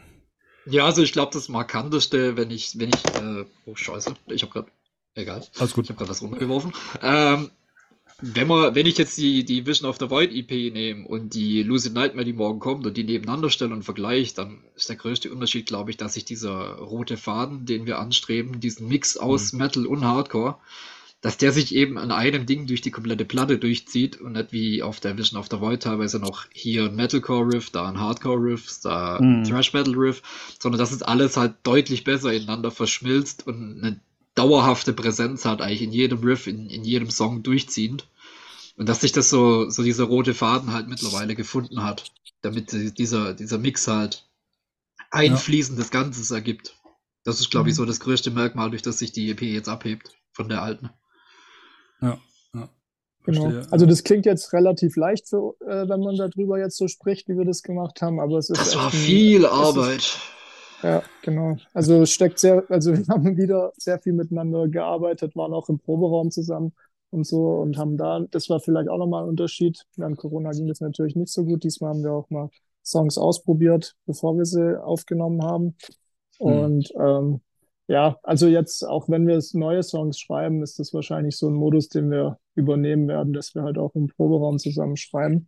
Ja, 0.70 0.86
also 0.86 1.02
ich 1.02 1.14
glaube, 1.14 1.32
das 1.34 1.50
Markanteste, 1.50 2.38
wenn 2.38 2.52
ich, 2.52 2.78
wenn 2.78 2.90
ich, 2.90 3.06
äh, 3.16 3.46
oh 3.66 3.76
Scheiße, 3.76 4.16
ich 4.28 4.42
habe 4.42 4.52
gerade, 4.52 4.72
egal, 5.16 5.46
Alles 5.58 5.70
ich 5.70 5.76
gut. 5.76 5.88
habe 5.90 5.98
gerade 5.98 6.10
was 6.10 6.22
runtergeworfen. 6.22 6.74
Ähm, 7.02 7.52
wenn 8.20 8.48
man, 8.48 8.74
wenn 8.74 8.88
ich 8.88 8.98
jetzt 8.98 9.18
die, 9.18 9.46
die 9.46 9.68
Vision 9.68 9.88
of 9.88 9.98
the 10.00 10.10
Void 10.10 10.32
EP 10.34 10.50
nehme 10.74 11.08
und 11.08 11.36
die 11.36 11.62
Lucid 11.62 11.94
Nightmare, 11.94 12.26
die 12.26 12.34
morgen 12.34 12.60
kommt, 12.60 12.86
und 12.88 12.98
die 12.98 13.04
nebeneinander 13.04 13.52
stelle 13.52 13.74
und 13.74 13.84
vergleiche, 13.84 14.34
dann 14.34 14.64
ist 14.76 14.90
der 14.90 14.96
größte 14.96 15.32
Unterschied, 15.32 15.68
glaube 15.68 15.92
ich, 15.92 15.98
dass 15.98 16.16
sich 16.16 16.26
dieser 16.26 16.78
rote 16.78 17.16
Faden, 17.16 17.66
den 17.66 17.86
wir 17.86 18.00
anstreben, 18.00 18.60
diesen 18.60 18.88
Mix 18.88 19.18
aus 19.18 19.54
Metal 19.54 19.86
und 19.86 20.04
Hardcore, 20.04 20.58
dass 21.22 21.38
der 21.38 21.52
sich 21.52 21.74
eben 21.74 21.98
an 21.98 22.12
einem 22.12 22.46
Ding 22.46 22.68
durch 22.68 22.82
die 22.82 22.92
komplette 22.92 23.26
Platte 23.26 23.58
durchzieht 23.58 24.22
und 24.22 24.34
nicht 24.34 24.52
wie 24.52 24.84
auf 24.84 25.00
der 25.00 25.18
Vision 25.18 25.40
of 25.40 25.48
the 25.50 25.60
Void 25.60 25.82
teilweise 25.84 26.20
noch 26.20 26.46
hier 26.52 26.86
ein 26.86 26.96
Metalcore-Riff, 26.96 27.72
da 27.72 27.88
ein 27.88 28.00
Hardcore-Riff, 28.00 28.82
da 28.84 29.18
ein 29.18 29.40
Mhm. 29.40 29.44
Thrash-Metal-Riff, 29.46 30.22
sondern 30.60 30.78
dass 30.80 30.92
es 30.92 31.02
alles 31.02 31.36
halt 31.36 31.56
deutlich 31.64 32.04
besser 32.04 32.32
ineinander 32.34 32.70
verschmilzt 32.72 33.48
und 33.48 33.80
eine 33.84 34.00
dauerhafte 34.36 34.94
Präsenz 34.94 35.44
hat, 35.46 35.62
eigentlich 35.62 35.82
in 35.82 35.92
jedem 35.92 36.20
Riff, 36.20 36.46
in, 36.46 36.70
in 36.70 36.84
jedem 36.84 37.10
Song 37.10 37.42
durchziehend. 37.42 38.08
Und 38.76 38.88
dass 38.88 39.02
sich 39.02 39.12
das 39.12 39.32
so, 39.32 39.72
so 39.72 39.82
dieser 39.82 40.04
rote 40.04 40.36
Faden 40.36 40.72
halt 40.72 40.88
mittlerweile 40.88 41.34
gefunden 41.36 41.82
hat, 41.84 42.12
damit 42.42 42.72
die- 42.72 42.94
dieser, 42.94 43.34
dieser 43.34 43.58
Mix 43.58 43.88
halt 43.88 44.28
einfließend 45.10 45.80
des 45.80 45.90
Ganzes 45.90 46.30
ergibt. 46.32 46.76
Das 47.24 47.40
ist, 47.40 47.50
glaube 47.50 47.70
ich, 47.70 47.74
Mhm. 47.74 47.78
so 47.78 47.86
das 47.86 48.00
größte 48.00 48.30
Merkmal, 48.32 48.70
durch 48.70 48.84
das 48.84 49.00
sich 49.00 49.12
die 49.12 49.30
EP 49.32 49.42
jetzt 49.42 49.68
abhebt 49.70 50.12
von 50.32 50.48
der 50.50 50.62
alten. 50.62 50.90
Ja, 52.02 52.18
ja. 52.54 52.70
Genau. 53.24 53.52
Also 53.72 53.86
das 53.86 54.04
klingt 54.04 54.26
jetzt 54.26 54.54
relativ 54.54 54.96
leicht, 54.96 55.28
für, 55.28 55.56
äh, 55.62 55.88
wenn 55.90 56.00
man 56.00 56.16
darüber 56.16 56.60
jetzt 56.60 56.78
so 56.78 56.88
spricht, 56.88 57.28
wie 57.28 57.38
wir 57.38 57.46
das 57.46 57.62
gemacht 57.64 58.02
haben, 58.02 58.20
aber 58.20 58.38
es 58.38 58.50
ist 58.50 58.60
Das 58.60 58.76
war 58.76 58.86
ein, 58.86 58.92
viel 58.92 59.42
ist- 59.42 59.50
Arbeit. 59.52 60.18
Ja, 60.84 61.02
genau. 61.24 61.58
Also 61.74 62.04
es 62.04 62.12
steckt 62.12 62.38
sehr, 62.40 62.64
also 62.70 62.94
wir 62.98 63.06
haben 63.08 63.36
wieder 63.38 63.74
sehr 63.78 64.00
viel 64.00 64.14
miteinander 64.14 64.68
gearbeitet, 64.68 65.36
waren 65.36 65.54
auch 65.54 65.70
im 65.70 65.80
Proberaum 65.80 66.30
zusammen 66.32 66.74
und 67.10 67.26
so 67.26 67.48
und 67.56 67.78
haben 67.78 67.98
da, 67.98 68.20
das 68.32 68.50
war 68.50 68.60
vielleicht 68.60 68.88
auch 68.90 68.98
nochmal 69.00 69.24
ein 69.24 69.30
Unterschied. 69.30 69.84
Während 69.96 70.18
Corona 70.18 70.52
ging 70.52 70.68
das 70.68 70.80
natürlich 70.80 71.16
nicht 71.16 71.32
so 71.34 71.44
gut. 71.46 71.64
Diesmal 71.64 71.90
haben 71.92 72.04
wir 72.04 72.14
auch 72.14 72.30
mal 72.30 72.50
Songs 72.86 73.18
ausprobiert, 73.18 73.96
bevor 74.06 74.38
wir 74.38 74.46
sie 74.46 74.80
aufgenommen 74.82 75.42
haben. 75.44 75.76
Und 76.38 76.92
ähm, 77.00 77.42
ja, 77.88 78.18
also 78.24 78.48
jetzt, 78.48 78.84
auch 78.86 79.08
wenn 79.10 79.28
wir 79.28 79.42
neue 79.54 79.82
Songs 79.84 80.20
schreiben, 80.20 80.62
ist 80.64 80.80
das 80.80 80.94
wahrscheinlich 80.94 81.38
so 81.38 81.48
ein 81.50 81.54
Modus, 81.54 81.88
den 81.90 82.12
wir 82.12 82.38
übernehmen 82.56 83.08
werden, 83.08 83.34
dass 83.34 83.56
wir 83.56 83.64
halt 83.64 83.78
auch 83.78 83.96
im 83.96 84.08
Proberaum 84.08 84.60
zusammen 84.60 84.98
schreiben 84.98 85.48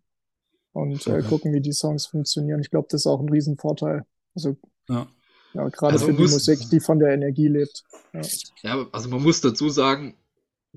und 0.73 1.06
äh, 1.08 1.21
gucken, 1.23 1.54
wie 1.54 1.62
die 1.62 1.73
Songs 1.73 2.06
funktionieren. 2.06 2.62
Ich 2.62 2.69
glaube, 2.69 2.88
das 2.89 3.02
ist 3.02 3.08
auch 3.08 3.19
ein 3.19 3.30
Riesenvorteil. 3.30 4.06
Also 4.36 4.56
Ja. 4.88 5.08
ja, 5.54 5.67
gerade 5.69 5.93
Also 5.93 6.06
für 6.08 6.13
die 6.13 6.21
muss- 6.21 6.32
Musik, 6.34 6.60
die 6.71 6.80
von 6.80 6.99
der 6.99 7.10
Energie 7.13 7.47
lebt. 7.47 7.84
Ja. 8.13 8.21
Ja, 8.63 8.86
also 8.91 9.10
man 9.10 9.21
muss 9.23 9.41
dazu 9.41 9.69
sagen, 9.69 10.15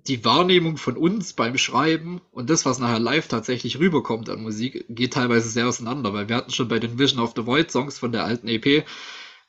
die 0.09 0.25
Wahrnehmung 0.25 0.79
von 0.79 0.97
uns 0.97 1.35
beim 1.35 1.59
Schreiben 1.59 2.23
und 2.31 2.49
das, 2.49 2.65
was 2.65 2.79
nachher 2.79 2.99
live 2.99 3.29
tatsächlich 3.29 3.79
rüberkommt 3.79 4.31
an 4.31 4.43
Musik, 4.43 4.87
geht 4.89 5.13
teilweise 5.13 5.51
sehr 5.51 5.69
auseinander, 5.69 6.15
weil 6.15 6.31
wir 6.31 6.37
hatten 6.37 6.51
schon 6.51 6.69
bei 6.69 6.79
den 6.79 6.99
Vision 6.99 7.21
of 7.23 7.35
the 7.37 7.45
Void 7.47 7.71
Songs 7.71 7.99
von 7.99 8.11
der 8.11 8.25
alten 8.25 8.49
EP 8.49 8.85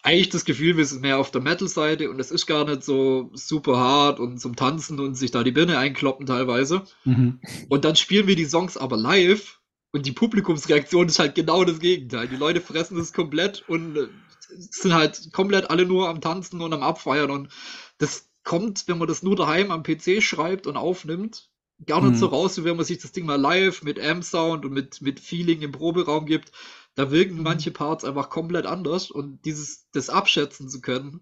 eigentlich 0.04 0.30
das 0.30 0.46
Gefühl, 0.46 0.78
wir 0.78 0.86
sind 0.86 1.02
mehr 1.02 1.18
auf 1.20 1.32
der 1.32 1.42
Metal-Seite 1.42 2.10
und 2.10 2.20
es 2.20 2.32
ist 2.32 2.46
gar 2.46 2.66
nicht 2.66 2.84
so 2.84 3.32
super 3.34 3.78
hart 3.78 4.20
und 4.20 4.40
zum 4.40 4.56
Tanzen 4.56 5.00
und 5.00 5.16
sich 5.16 5.32
da 5.32 5.44
die 5.44 5.52
Birne 5.52 5.78
einkloppen 5.78 6.26
teilweise. 6.26 6.84
Mhm. 7.06 7.40
Und 7.70 7.86
dann 7.86 7.96
spielen 7.96 8.28
wir 8.28 8.36
die 8.36 8.46
Songs 8.46 8.78
aber 8.78 8.98
live 8.98 9.62
und 9.94 10.06
die 10.06 10.12
Publikumsreaktion 10.12 11.08
ist 11.08 11.20
halt 11.20 11.36
genau 11.36 11.64
das 11.64 11.80
Gegenteil. 11.80 12.28
Die 12.28 12.36
Leute 12.36 12.62
fressen 12.62 13.00
es 13.00 13.14
komplett 13.14 13.64
und 13.68 13.96
äh, 13.98 14.08
sind 14.50 14.94
halt 14.94 15.32
komplett 15.34 15.70
alle 15.70 15.86
nur 15.86 16.10
am 16.10 16.22
Tanzen 16.22 16.62
und 16.62 16.74
am 16.74 16.84
Abfeiern 16.84 17.32
und 17.32 17.50
das 17.98 18.30
kommt, 18.44 18.88
wenn 18.88 18.98
man 18.98 19.08
das 19.08 19.24
nur 19.24 19.36
daheim 19.36 19.72
am 19.72 19.84
PC 19.84 20.22
schreibt 20.22 20.68
und 20.68 20.76
aufnimmt, 20.78 21.50
gar 21.86 22.02
nicht 22.02 22.12
Mhm. 22.12 22.18
so 22.18 22.28
raus, 22.28 22.58
wie 22.58 22.66
wenn 22.66 22.76
man 22.76 22.86
sich 22.86 23.00
das 23.00 23.12
Ding 23.14 23.26
mal 23.26 23.40
live 23.40 23.84
mit 23.84 24.00
Amp-Sound 24.00 24.66
und 24.66 24.74
mit, 24.74 25.02
mit 25.02 25.20
Feeling 25.20 25.62
im 25.62 25.72
Proberaum 25.72 26.26
gibt. 26.26 26.52
Da 26.96 27.12
wirken 27.12 27.42
manche 27.42 27.72
Parts 27.72 28.04
einfach 28.06 28.30
komplett 28.30 28.66
anders 28.66 29.10
und 29.12 29.44
dieses, 29.46 29.90
das 29.92 30.10
abschätzen 30.10 30.70
zu 30.70 30.82
können, 30.82 31.22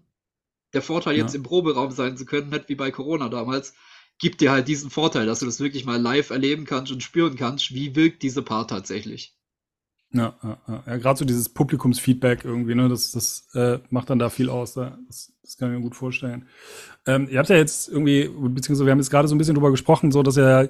der 0.74 0.82
Vorteil 0.82 1.16
jetzt 1.16 1.32
Ja. 1.32 1.38
im 1.38 1.42
Proberaum 1.42 1.90
sein 1.92 2.16
zu 2.16 2.24
können, 2.24 2.50
nicht 2.50 2.68
wie 2.68 2.74
bei 2.74 2.90
Corona 2.90 3.28
damals, 3.28 3.74
gibt 4.18 4.40
dir 4.40 4.50
halt 4.52 4.68
diesen 4.68 4.90
Vorteil, 4.90 5.26
dass 5.26 5.40
du 5.40 5.46
das 5.46 5.60
wirklich 5.60 5.84
mal 5.84 6.00
live 6.00 6.30
erleben 6.30 6.64
kannst 6.64 6.92
und 6.92 7.02
spüren 7.02 7.36
kannst, 7.36 7.74
wie 7.74 7.96
wirkt 7.96 8.22
dieser 8.22 8.42
Part 8.42 8.70
tatsächlich. 8.70 9.34
Ja, 10.14 10.36
ja, 10.42 10.58
ja. 10.68 10.82
ja 10.86 10.96
gerade 10.98 11.18
so 11.18 11.24
dieses 11.24 11.48
Publikumsfeedback 11.48 12.44
irgendwie, 12.44 12.74
ne, 12.74 12.88
das, 12.88 13.12
das 13.12 13.48
äh, 13.54 13.78
macht 13.90 14.10
dann 14.10 14.18
da 14.18 14.28
viel 14.28 14.50
aus. 14.50 14.74
Da. 14.74 14.98
Das, 15.06 15.32
das 15.42 15.56
kann 15.56 15.70
ich 15.72 15.76
mir 15.78 15.82
gut 15.82 15.96
vorstellen. 15.96 16.46
Ähm, 17.06 17.28
ihr 17.30 17.38
habt 17.38 17.48
ja 17.48 17.56
jetzt 17.56 17.88
irgendwie, 17.88 18.28
beziehungsweise 18.28 18.84
wir 18.86 18.92
haben 18.92 18.98
jetzt 18.98 19.10
gerade 19.10 19.26
so 19.26 19.34
ein 19.34 19.38
bisschen 19.38 19.54
drüber 19.54 19.70
gesprochen, 19.70 20.12
so 20.12 20.22
dass 20.22 20.36
ja 20.36 20.66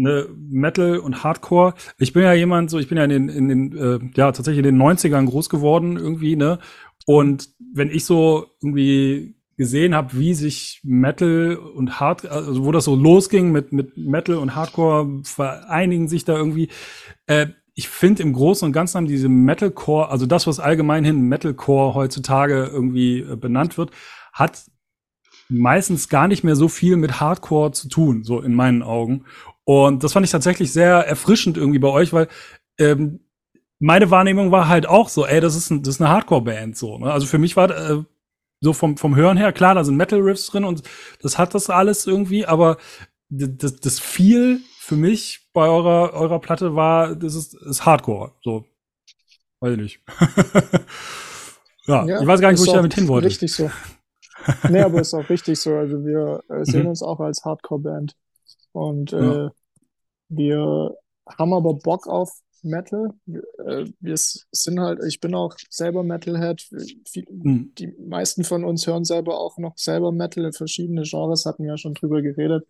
ne, 0.00 0.28
Metal 0.36 0.98
und 0.98 1.22
Hardcore. 1.22 1.74
Ich 1.98 2.12
bin 2.12 2.22
ja 2.22 2.32
jemand, 2.32 2.70
so 2.70 2.78
ich 2.78 2.88
bin 2.88 2.98
ja 2.98 3.04
in 3.04 3.10
den, 3.10 3.28
in 3.28 3.48
den 3.48 3.76
äh, 3.76 3.98
ja 4.16 4.32
tatsächlich 4.32 4.64
in 4.64 4.76
den 4.76 4.82
90ern 4.82 5.26
groß 5.26 5.48
geworden 5.48 5.96
irgendwie, 5.96 6.36
ne? 6.36 6.58
Und 7.06 7.50
wenn 7.72 7.90
ich 7.90 8.04
so 8.04 8.46
irgendwie 8.62 9.36
gesehen 9.56 9.94
habe, 9.94 10.18
wie 10.18 10.32
sich 10.34 10.80
Metal 10.84 11.56
und 11.56 12.00
Hard, 12.00 12.26
also 12.26 12.64
wo 12.64 12.72
das 12.72 12.84
so 12.84 12.96
losging 12.96 13.52
mit 13.52 13.72
mit 13.72 13.96
Metal 13.96 14.36
und 14.36 14.54
Hardcore 14.54 15.20
vereinigen 15.22 16.08
sich 16.08 16.24
da 16.24 16.36
irgendwie. 16.36 16.68
Äh, 17.26 17.48
ich 17.74 17.88
finde 17.88 18.22
im 18.22 18.32
Großen 18.32 18.66
und 18.66 18.72
Ganzen 18.72 18.98
haben 18.98 19.06
diese 19.06 19.28
Metalcore, 19.28 20.10
also 20.10 20.26
das, 20.26 20.46
was 20.46 20.60
allgemein 20.60 21.04
hin 21.04 21.20
Metalcore 21.20 21.94
heutzutage 21.94 22.66
irgendwie 22.66 23.20
äh, 23.20 23.36
benannt 23.36 23.78
wird, 23.78 23.90
hat 24.32 24.64
meistens 25.48 26.08
gar 26.08 26.28
nicht 26.28 26.44
mehr 26.44 26.56
so 26.56 26.68
viel 26.68 26.96
mit 26.96 27.20
Hardcore 27.20 27.72
zu 27.72 27.88
tun, 27.88 28.22
so 28.24 28.40
in 28.40 28.54
meinen 28.54 28.82
Augen. 28.82 29.24
Und 29.64 30.02
das 30.04 30.12
fand 30.12 30.24
ich 30.26 30.32
tatsächlich 30.32 30.72
sehr 30.72 31.06
erfrischend 31.06 31.56
irgendwie 31.56 31.78
bei 31.78 31.88
euch, 31.88 32.12
weil 32.12 32.28
ähm, 32.78 33.20
meine 33.78 34.10
Wahrnehmung 34.10 34.52
war 34.52 34.68
halt 34.68 34.86
auch 34.86 35.08
so, 35.08 35.26
ey, 35.26 35.40
das 35.40 35.56
ist, 35.56 35.70
ein, 35.70 35.82
das 35.82 35.96
ist 35.96 36.00
eine 36.00 36.10
Hardcore-Band 36.10 36.76
so. 36.76 36.98
Ne? 36.98 37.12
Also 37.12 37.26
für 37.26 37.38
mich 37.38 37.56
war 37.56 37.70
äh, 37.70 38.02
so 38.60 38.72
vom, 38.74 38.96
vom 38.96 39.16
Hören 39.16 39.36
her, 39.38 39.52
klar, 39.52 39.74
da 39.74 39.84
sind 39.84 39.96
Metal-Riffs 39.96 40.48
drin 40.48 40.64
und 40.64 40.82
das 41.22 41.38
hat 41.38 41.54
das 41.54 41.70
alles 41.70 42.06
irgendwie, 42.06 42.46
aber 42.46 42.78
das, 43.30 43.76
das 43.80 44.00
viel 44.00 44.60
für 44.78 44.96
mich 44.96 45.48
bei 45.52 45.66
eurer, 45.68 46.14
eurer 46.14 46.40
Platte 46.40 46.76
war, 46.76 47.14
das 47.16 47.34
ist, 47.34 47.54
ist 47.54 47.86
Hardcore. 47.86 48.32
So. 48.42 48.66
Weiß 49.60 49.72
ich 49.74 49.78
nicht. 49.78 50.00
ja, 51.86 52.04
Ja, 52.06 52.20
ich 52.20 52.26
weiß 52.26 52.40
gar 52.40 52.50
nicht, 52.50 52.60
wo 52.60 52.64
ich 52.64 52.72
damit 52.72 52.94
hin 52.94 53.08
wollte. 53.08 53.26
Richtig 53.26 53.52
so. 53.52 53.70
Nee, 54.66 54.80
aber 54.80 55.00
ist 55.00 55.14
auch 55.14 55.28
richtig 55.28 55.60
so. 55.60 55.74
Also 55.76 56.04
wir 56.04 56.42
äh, 56.48 56.64
sehen 56.64 56.82
Mhm. 56.82 56.88
uns 56.88 57.02
auch 57.02 57.20
als 57.20 57.44
Hardcore-Band. 57.44 58.16
Und 58.72 59.12
äh, 59.12 59.16
Ja. 59.44 59.52
wir 60.28 60.96
haben 61.26 61.52
aber 61.52 61.74
Bock 61.74 62.06
auf 62.06 62.32
Metal. 62.62 63.10
Wir, 63.24 63.42
äh, 63.66 63.86
wir 64.00 64.16
sind 64.16 64.80
halt, 64.80 65.00
ich 65.06 65.20
bin 65.20 65.34
auch 65.34 65.56
selber 65.70 66.02
Metalhead. 66.02 66.62
Hm. 67.14 67.72
die 67.78 67.94
meisten 67.98 68.44
von 68.44 68.64
uns 68.64 68.86
hören 68.86 69.04
selber 69.04 69.38
auch 69.40 69.58
noch 69.58 69.76
selber 69.76 70.12
Metal 70.12 70.44
in 70.44 70.52
verschiedene 70.52 71.02
Genres, 71.02 71.46
hatten 71.46 71.64
wir 71.64 71.70
ja 71.70 71.76
schon 71.78 71.94
drüber 71.94 72.22
geredet. 72.22 72.66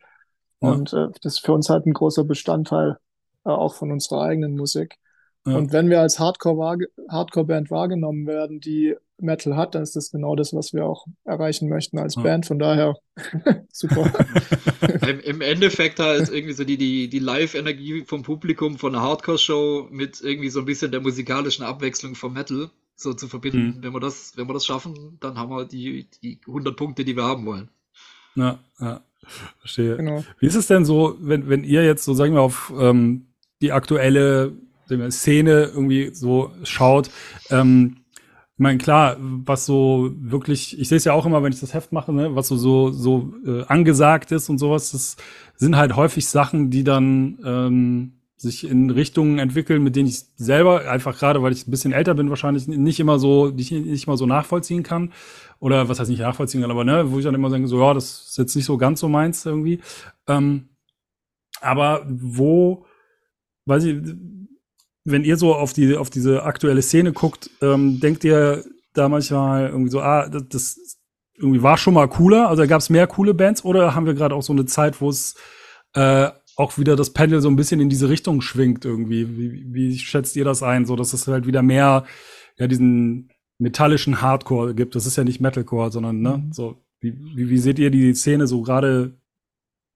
Ja. 0.61 0.71
Und 0.71 0.93
äh, 0.93 1.09
das 1.23 1.35
ist 1.35 1.45
für 1.45 1.53
uns 1.53 1.69
halt 1.71 1.87
ein 1.87 1.93
großer 1.93 2.25
Bestandteil 2.25 2.99
äh, 3.45 3.51
auch 3.51 3.75
von 3.75 3.91
unserer 3.91 4.23
eigenen 4.23 4.57
Musik. 4.57 4.97
Ja. 5.47 5.57
Und 5.57 5.73
wenn 5.73 5.89
wir 5.89 6.01
als 6.01 6.19
Hardcore 6.19 6.79
Hardcore-Band 7.09 7.71
wahrgenommen 7.71 8.27
werden, 8.27 8.61
die 8.61 8.95
Metal 9.23 9.57
hat, 9.57 9.75
dann 9.75 9.83
ist 9.83 9.97
das 9.97 10.11
genau 10.11 10.37
das, 10.37 10.53
was 10.53 10.73
wir 10.73 10.85
auch 10.85 11.07
erreichen 11.25 11.69
möchten 11.69 11.99
als 11.99 12.15
ja. 12.17 12.23
Band. 12.23 12.47
Von 12.47 12.59
daher 12.59 12.95
super. 13.73 14.13
Im, 15.07 15.21
Im, 15.21 15.41
Endeffekt 15.41 15.99
halt 15.99 16.29
irgendwie 16.29 16.55
so 16.55 16.65
die, 16.65 16.77
die, 16.77 17.09
die 17.09 17.19
Live-Energie 17.19 18.05
vom 18.05 18.23
Publikum 18.23 18.79
von 18.79 18.95
einer 18.95 19.05
Hardcore-Show 19.05 19.89
mit 19.91 20.21
irgendwie 20.21 20.51
so 20.51 20.61
ein 20.61 20.67
bisschen 20.67 20.91
der 20.91 21.01
musikalischen 21.01 21.65
Abwechslung 21.65 22.15
vom 22.15 22.33
Metal 22.33 22.71
so 22.97 23.15
zu 23.15 23.29
verbinden. 23.29 23.79
Mhm. 23.79 23.83
Wenn 23.83 23.93
wir 23.93 24.01
das, 24.01 24.33
wenn 24.37 24.49
wir 24.49 24.55
das 24.55 24.67
schaffen, 24.67 25.19
dann 25.21 25.39
haben 25.39 25.51
wir 25.51 25.65
die, 25.65 26.09
die 26.23 26.41
100 26.47 26.77
Punkte, 26.77 27.05
die 27.05 27.17
wir 27.17 27.25
haben 27.25 27.47
wollen. 27.47 27.69
Ja, 28.35 28.59
ja. 28.79 29.01
Verstehe. 29.59 29.97
Genau. 29.97 30.25
Wie 30.39 30.47
ist 30.47 30.55
es 30.55 30.67
denn 30.67 30.85
so, 30.85 31.17
wenn, 31.21 31.49
wenn 31.49 31.65
ihr 31.65 31.85
jetzt 31.85 32.05
so, 32.05 32.15
sagen 32.15 32.35
wir, 32.35 32.41
auf 32.41 32.73
ähm, 32.79 33.27
die 33.61 33.73
aktuelle 33.73 34.53
Szene 35.11 35.71
irgendwie 35.75 36.11
so 36.15 36.53
schaut? 36.65 37.11
Ähm, 37.51 38.00
ich 38.61 38.63
meine, 38.63 38.77
klar, 38.77 39.17
was 39.19 39.65
so 39.65 40.11
wirklich, 40.21 40.79
ich 40.79 40.91
sehe 40.91 40.99
es 40.99 41.07
ja 41.07 41.15
auch 41.15 41.25
immer, 41.25 41.43
wenn 41.43 41.51
ich 41.51 41.61
das 41.61 41.73
Heft 41.73 41.93
mache, 41.93 42.13
ne, 42.13 42.37
was 42.37 42.49
so 42.49 42.59
so, 42.59 42.91
so 42.91 43.33
äh, 43.47 43.65
angesagt 43.65 44.33
ist 44.33 44.51
und 44.51 44.59
sowas, 44.59 44.91
das 44.93 45.17
sind 45.57 45.79
halt 45.79 45.97
häufig 45.97 46.29
Sachen, 46.29 46.69
die 46.69 46.85
dann 46.85 47.39
ähm, 47.43 48.13
sich 48.37 48.69
in 48.69 48.91
Richtungen 48.91 49.39
entwickeln, 49.39 49.83
mit 49.83 49.97
denen 49.97 50.11
ich 50.11 50.27
selber 50.37 50.91
einfach 50.91 51.19
gerade, 51.19 51.43
weil 51.43 51.53
ich 51.53 51.67
ein 51.67 51.71
bisschen 51.71 51.93
älter 51.93 52.13
bin, 52.13 52.29
wahrscheinlich 52.29 52.69
nicht 52.69 53.01
immer 53.01 53.19
so, 53.19 53.49
nicht, 53.49 53.73
nicht 53.73 54.07
immer 54.07 54.19
so 54.19 54.27
nachvollziehen 54.27 54.83
kann. 54.83 55.15
Oder 55.59 55.89
was 55.89 55.99
heißt 55.99 56.11
nicht 56.11 56.21
nachvollziehen 56.21 56.61
kann, 56.61 56.71
aber 56.71 56.85
ne, 56.85 57.11
wo 57.11 57.19
ich 57.19 57.25
dann 57.25 57.35
immer 57.35 57.49
sage, 57.49 57.67
so, 57.67 57.81
ja, 57.81 57.95
das 57.95 58.29
ist 58.29 58.37
jetzt 58.37 58.57
nicht 58.57 58.67
so 58.67 58.77
ganz 58.77 59.01
so 59.01 59.09
meins 59.09 59.47
irgendwie. 59.47 59.81
Ähm, 60.29 60.69
aber 61.63 62.05
wo, 62.07 62.85
weiß 63.65 63.85
ich, 63.85 64.03
wenn 65.05 65.25
ihr 65.25 65.37
so 65.37 65.55
auf 65.55 65.73
die 65.73 65.97
auf 65.97 66.11
diese 66.11 66.43
aktuelle 66.43 66.83
Szene 66.83 67.13
guckt, 67.13 67.51
ähm, 67.63 68.01
denkt 68.01 68.25
ihr 68.25 68.65
da 68.93 69.09
manchmal 69.09 69.69
irgendwie 69.69 69.91
so, 69.91 70.01
ah, 70.01 70.29
das, 70.29 70.49
das 70.49 70.99
irgendwie 71.37 71.63
war 71.63 71.79
schon 71.79 71.95
mal 71.95 72.09
cooler, 72.09 72.49
also 72.49 72.67
gab 72.67 72.81
es 72.81 72.91
mehr 72.91 73.07
coole 73.07 73.35
Bands 73.35 73.65
oder 73.65 73.95
haben 73.95 74.07
wir 74.07 74.15
gerade 74.15 74.35
auch 74.35 74.43
so 74.43 74.53
eine 74.53 74.67
Zeit, 74.67 75.01
wo 75.01 75.09
es 75.09 75.37
äh, 75.95 76.29
auch 76.57 76.77
wieder 76.77 76.97
das 76.97 77.11
Pendel 77.11 77.41
so 77.41 77.49
ein 77.49 77.57
bisschen 77.57 77.81
in 77.81 77.89
diese 77.89 78.09
Richtung 78.09 78.43
schwingt 78.43 78.85
irgendwie? 78.85 79.27
Wie, 79.37 79.75
wie 79.75 79.99
schätzt 79.99 80.37
ihr 80.37 80.45
das 80.45 80.63
ein, 80.63 80.85
so 80.85 80.97
dass 80.97 81.13
es 81.13 81.27
halt 81.27 81.47
wieder 81.47 81.63
mehr 81.63 82.05
ja 82.59 82.67
diesen 82.67 83.31
metallischen 83.59 84.21
Hardcore 84.21 84.75
gibt? 84.75 84.95
Das 84.95 85.07
ist 85.07 85.17
ja 85.17 85.25
nicht 85.25 85.41
Metalcore, 85.41 85.91
sondern 85.91 86.21
ne, 86.21 86.39
mhm. 86.39 86.53
so 86.53 86.83
wie, 87.01 87.17
wie, 87.35 87.49
wie 87.49 87.59
seht 87.59 87.79
ihr 87.79 87.91
die 87.91 88.15
Szene 88.15 88.47
so 88.47 88.61
gerade 88.61 89.15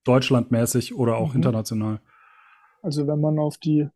deutschlandmäßig 0.05 0.95
oder 0.95 1.17
auch 1.17 1.29
mhm. 1.29 1.37
international? 1.37 1.99
Also 2.81 3.05
wenn 3.07 3.19
man 3.19 3.37
auf 3.37 3.57
die 3.57 3.87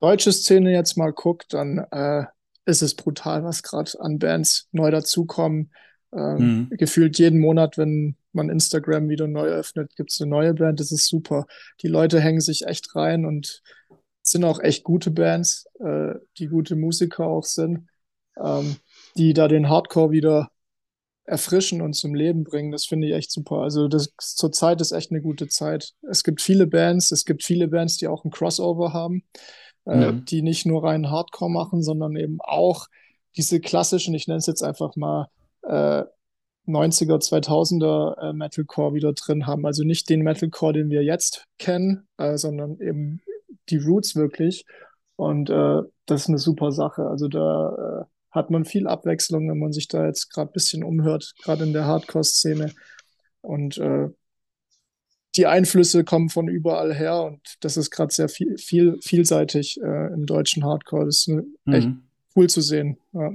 deutsche 0.00 0.32
Szene 0.32 0.72
jetzt 0.72 0.96
mal 0.96 1.12
guckt, 1.12 1.52
dann 1.54 1.78
äh, 1.90 2.24
ist 2.64 2.82
es 2.82 2.94
brutal, 2.94 3.44
was 3.44 3.62
gerade 3.62 3.92
an 4.00 4.18
Bands 4.18 4.68
neu 4.72 4.90
dazukommen. 4.90 5.72
Ähm, 6.12 6.68
mhm. 6.70 6.76
Gefühlt 6.76 7.18
jeden 7.18 7.38
Monat, 7.38 7.78
wenn 7.78 8.16
man 8.32 8.48
Instagram 8.48 9.08
wieder 9.08 9.28
neu 9.28 9.48
öffnet, 9.48 9.94
gibt 9.96 10.10
es 10.12 10.20
eine 10.20 10.30
neue 10.30 10.54
Band. 10.54 10.80
Das 10.80 10.92
ist 10.92 11.06
super. 11.06 11.46
Die 11.82 11.88
Leute 11.88 12.20
hängen 12.20 12.40
sich 12.40 12.66
echt 12.66 12.94
rein 12.96 13.24
und 13.24 13.62
sind 14.22 14.44
auch 14.44 14.60
echt 14.60 14.84
gute 14.84 15.10
Bands, 15.10 15.66
äh, 15.80 16.14
die 16.38 16.46
gute 16.46 16.76
Musiker 16.76 17.26
auch 17.26 17.44
sind, 17.44 17.88
ähm, 18.42 18.76
die 19.16 19.34
da 19.34 19.48
den 19.48 19.68
Hardcore 19.68 20.10
wieder 20.10 20.50
erfrischen 21.24 21.80
und 21.80 21.94
zum 21.94 22.14
Leben 22.14 22.44
bringen. 22.44 22.72
Das 22.72 22.86
finde 22.86 23.06
ich 23.08 23.14
echt 23.14 23.30
super. 23.30 23.58
Also 23.58 23.88
das 23.88 24.12
zur 24.16 24.50
Zeit 24.52 24.80
ist 24.80 24.92
echt 24.92 25.10
eine 25.10 25.22
gute 25.22 25.48
Zeit. 25.48 25.94
Es 26.08 26.24
gibt 26.24 26.40
viele 26.40 26.66
Bands, 26.66 27.12
es 27.12 27.24
gibt 27.24 27.44
viele 27.44 27.68
Bands, 27.68 27.98
die 27.98 28.08
auch 28.08 28.24
ein 28.24 28.30
Crossover 28.30 28.92
haben 28.92 29.22
äh, 29.90 30.00
ja. 30.00 30.12
die 30.12 30.42
nicht 30.42 30.66
nur 30.66 30.84
rein 30.84 31.10
Hardcore 31.10 31.50
machen, 31.50 31.82
sondern 31.82 32.16
eben 32.16 32.38
auch 32.40 32.86
diese 33.36 33.60
klassischen, 33.60 34.14
ich 34.14 34.28
nenne 34.28 34.38
es 34.38 34.46
jetzt 34.46 34.62
einfach 34.62 34.96
mal 34.96 35.28
äh, 35.62 36.04
90er, 36.66 37.18
2000er 37.18 38.30
äh, 38.30 38.32
Metalcore 38.32 38.94
wieder 38.94 39.12
drin 39.12 39.46
haben. 39.46 39.66
Also 39.66 39.82
nicht 39.82 40.08
den 40.08 40.22
Metalcore, 40.22 40.74
den 40.74 40.90
wir 40.90 41.02
jetzt 41.02 41.46
kennen, 41.58 42.06
äh, 42.18 42.36
sondern 42.36 42.78
eben 42.80 43.20
die 43.68 43.78
Roots 43.78 44.14
wirklich. 44.14 44.64
Und 45.16 45.50
äh, 45.50 45.82
das 46.06 46.22
ist 46.22 46.28
eine 46.28 46.38
super 46.38 46.72
Sache. 46.72 47.06
Also 47.06 47.28
da 47.28 48.02
äh, 48.02 48.04
hat 48.30 48.50
man 48.50 48.64
viel 48.64 48.86
Abwechslung, 48.86 49.48
wenn 49.48 49.58
man 49.58 49.72
sich 49.72 49.88
da 49.88 50.06
jetzt 50.06 50.32
gerade 50.32 50.50
ein 50.50 50.52
bisschen 50.52 50.84
umhört, 50.84 51.34
gerade 51.42 51.64
in 51.64 51.72
der 51.72 51.86
Hardcore-Szene. 51.86 52.72
Und 53.42 53.78
äh, 53.78 54.08
die 55.36 55.46
Einflüsse 55.46 56.04
kommen 56.04 56.28
von 56.28 56.48
überall 56.48 56.94
her 56.94 57.22
und 57.22 57.40
das 57.60 57.76
ist 57.76 57.90
gerade 57.90 58.12
sehr 58.12 58.28
viel, 58.28 58.58
viel 58.58 58.98
vielseitig 59.00 59.80
äh, 59.80 60.12
im 60.12 60.26
deutschen 60.26 60.64
Hardcore. 60.64 61.06
Das 61.06 61.18
ist 61.18 61.28
mhm. 61.28 61.72
echt 61.72 61.88
cool 62.36 62.48
zu 62.48 62.60
sehen. 62.60 62.98
Ja, 63.12 63.30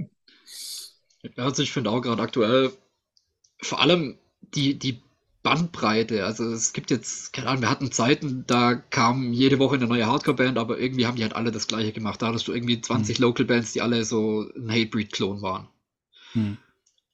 ja 1.24 1.30
also 1.38 1.64
ich 1.64 1.72
finde 1.72 1.90
auch 1.90 2.02
gerade 2.02 2.22
aktuell 2.22 2.72
vor 3.62 3.82
allem 3.82 4.18
die, 4.54 4.78
die 4.78 5.02
Bandbreite. 5.46 6.26
Also 6.26 6.52
es 6.52 6.74
gibt 6.74 6.90
jetzt, 6.90 7.32
keine 7.32 7.50
Ahnung, 7.50 7.62
wir 7.62 7.70
hatten 7.70 7.92
Zeiten, 7.92 8.46
da 8.48 8.74
kam 8.74 9.32
jede 9.32 9.60
Woche 9.60 9.76
eine 9.76 9.86
neue 9.86 10.08
Hardcore-Band, 10.08 10.58
aber 10.58 10.80
irgendwie 10.80 11.06
haben 11.06 11.18
die 11.18 11.24
halt 11.24 11.36
alle 11.36 11.52
das 11.52 11.68
gleiche 11.68 11.92
gemacht. 11.92 12.22
Da 12.22 12.28
hattest 12.28 12.48
du 12.48 12.54
irgendwie 12.54 12.82
20 12.82 13.20
mhm. 13.20 13.26
Local-Bands, 13.26 13.72
die 13.74 13.82
alle 13.82 14.04
so 14.06 14.50
ein 14.58 14.72
Hatebreed-Klon 14.72 15.44
waren. 15.44 15.68
Mhm. 16.34 16.58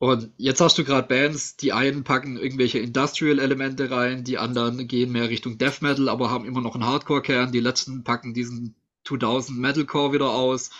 Und 0.01 0.31
jetzt 0.37 0.59
hast 0.61 0.79
du 0.79 0.83
gerade 0.83 1.07
Bands, 1.07 1.57
die 1.57 1.73
einen 1.73 2.03
packen 2.03 2.35
irgendwelche 2.35 2.79
Industrial-Elemente 2.79 3.91
rein, 3.91 4.23
die 4.23 4.39
anderen 4.39 4.87
gehen 4.87 5.11
mehr 5.11 5.29
Richtung 5.29 5.59
Death 5.59 5.83
Metal, 5.83 6.09
aber 6.09 6.31
haben 6.31 6.45
immer 6.45 6.61
noch 6.61 6.73
einen 6.73 6.87
Hardcore-Kern. 6.87 7.51
Die 7.51 7.59
letzten 7.59 8.03
packen 8.03 8.33
diesen 8.33 8.73
2000 9.03 9.59
Metalcore 9.59 10.11
wieder 10.11 10.31
aus. 10.31 10.71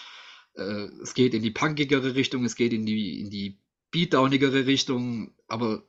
Äh, 0.56 0.88
es 1.04 1.14
geht 1.14 1.36
in 1.36 1.44
die 1.44 1.52
punkigere 1.52 2.16
Richtung, 2.16 2.46
es 2.46 2.56
geht 2.56 2.74
in 2.74 2.84
die, 2.88 3.22
in 3.22 3.30
die 3.30 3.60
beatdownigere 3.92 4.66
Richtung, 4.66 5.36
aber 5.48 5.84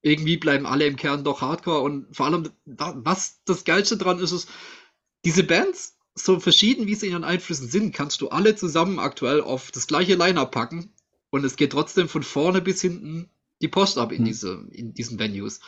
irgendwie 0.00 0.36
bleiben 0.36 0.66
alle 0.66 0.86
im 0.86 0.96
Kern 0.96 1.22
doch 1.22 1.40
Hardcore. 1.40 1.82
Und 1.82 2.16
vor 2.16 2.26
allem, 2.26 2.50
was 2.64 3.44
das 3.44 3.62
Geilste 3.62 3.96
dran 3.96 4.18
ist, 4.18 4.32
ist, 4.32 4.48
diese 5.24 5.44
Bands, 5.44 5.96
so 6.16 6.40
verschieden 6.40 6.88
wie 6.88 6.96
sie 6.96 7.06
in 7.06 7.12
ihren 7.12 7.24
Einflüssen 7.24 7.68
sind, 7.68 7.94
kannst 7.94 8.20
du 8.22 8.30
alle 8.30 8.56
zusammen 8.56 8.98
aktuell 8.98 9.40
auf 9.40 9.70
das 9.70 9.86
gleiche 9.86 10.16
Line-Up 10.16 10.50
packen 10.50 10.92
und 11.32 11.44
es 11.44 11.56
geht 11.56 11.72
trotzdem 11.72 12.08
von 12.08 12.22
vorne 12.22 12.60
bis 12.60 12.82
hinten 12.82 13.30
die 13.62 13.68
Post 13.68 13.96
ab 13.96 14.12
in, 14.12 14.20
mhm. 14.20 14.26
diese, 14.26 14.66
in 14.70 14.92
diesen 14.92 15.18
Venues. 15.18 15.60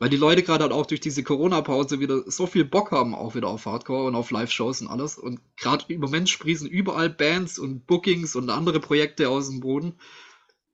Weil 0.00 0.08
die 0.08 0.16
Leute 0.16 0.42
gerade 0.42 0.64
halt 0.64 0.72
auch 0.72 0.84
durch 0.84 1.00
diese 1.00 1.22
Corona-Pause 1.22 2.00
wieder 2.00 2.28
so 2.28 2.48
viel 2.48 2.64
Bock 2.64 2.90
haben, 2.90 3.14
auch 3.14 3.36
wieder 3.36 3.46
auf 3.46 3.64
Hardcore 3.64 4.08
und 4.08 4.16
auf 4.16 4.32
Live-Shows 4.32 4.80
und 4.80 4.88
alles. 4.88 5.16
Und 5.18 5.38
gerade 5.56 5.84
im 5.88 6.00
Moment 6.00 6.28
sprießen 6.28 6.68
überall 6.68 7.08
Bands 7.08 7.60
und 7.60 7.86
Bookings 7.86 8.34
und 8.34 8.50
andere 8.50 8.80
Projekte 8.80 9.28
aus 9.28 9.48
dem 9.48 9.60
Boden. 9.60 9.94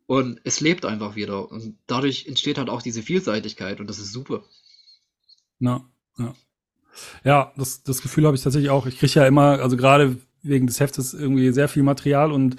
Und 0.06 0.40
es 0.44 0.60
lebt 0.60 0.86
einfach 0.86 1.14
wieder. 1.14 1.50
Und 1.50 1.76
dadurch 1.86 2.26
entsteht 2.26 2.56
halt 2.56 2.70
auch 2.70 2.80
diese 2.80 3.02
Vielseitigkeit 3.02 3.80
und 3.80 3.90
das 3.90 3.98
ist 3.98 4.12
super. 4.12 4.44
Na, 5.58 5.84
ja. 6.16 6.34
Ja, 7.22 7.52
das, 7.58 7.82
das 7.82 8.00
Gefühl 8.00 8.24
habe 8.24 8.34
ich 8.34 8.42
tatsächlich 8.42 8.70
auch. 8.70 8.86
Ich 8.86 8.98
kriege 8.98 9.12
ja 9.12 9.26
immer, 9.26 9.60
also 9.60 9.76
gerade 9.76 10.16
wegen 10.42 10.66
des 10.66 10.80
Heftes 10.80 11.14
irgendwie 11.14 11.52
sehr 11.52 11.68
viel 11.68 11.82
Material 11.82 12.32
und 12.32 12.56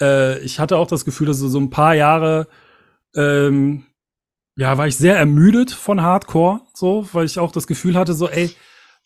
äh, 0.00 0.38
ich 0.40 0.58
hatte 0.60 0.76
auch 0.76 0.86
das 0.86 1.04
Gefühl, 1.04 1.26
dass 1.26 1.38
so, 1.38 1.48
so 1.48 1.60
ein 1.60 1.70
paar 1.70 1.94
Jahre, 1.94 2.48
ähm, 3.14 3.84
ja, 4.56 4.76
war 4.76 4.86
ich 4.86 4.96
sehr 4.96 5.16
ermüdet 5.16 5.70
von 5.70 6.02
Hardcore, 6.02 6.60
so, 6.74 7.08
weil 7.12 7.26
ich 7.26 7.38
auch 7.38 7.52
das 7.52 7.66
Gefühl 7.66 7.96
hatte, 7.96 8.14
so, 8.14 8.28
ey, 8.28 8.50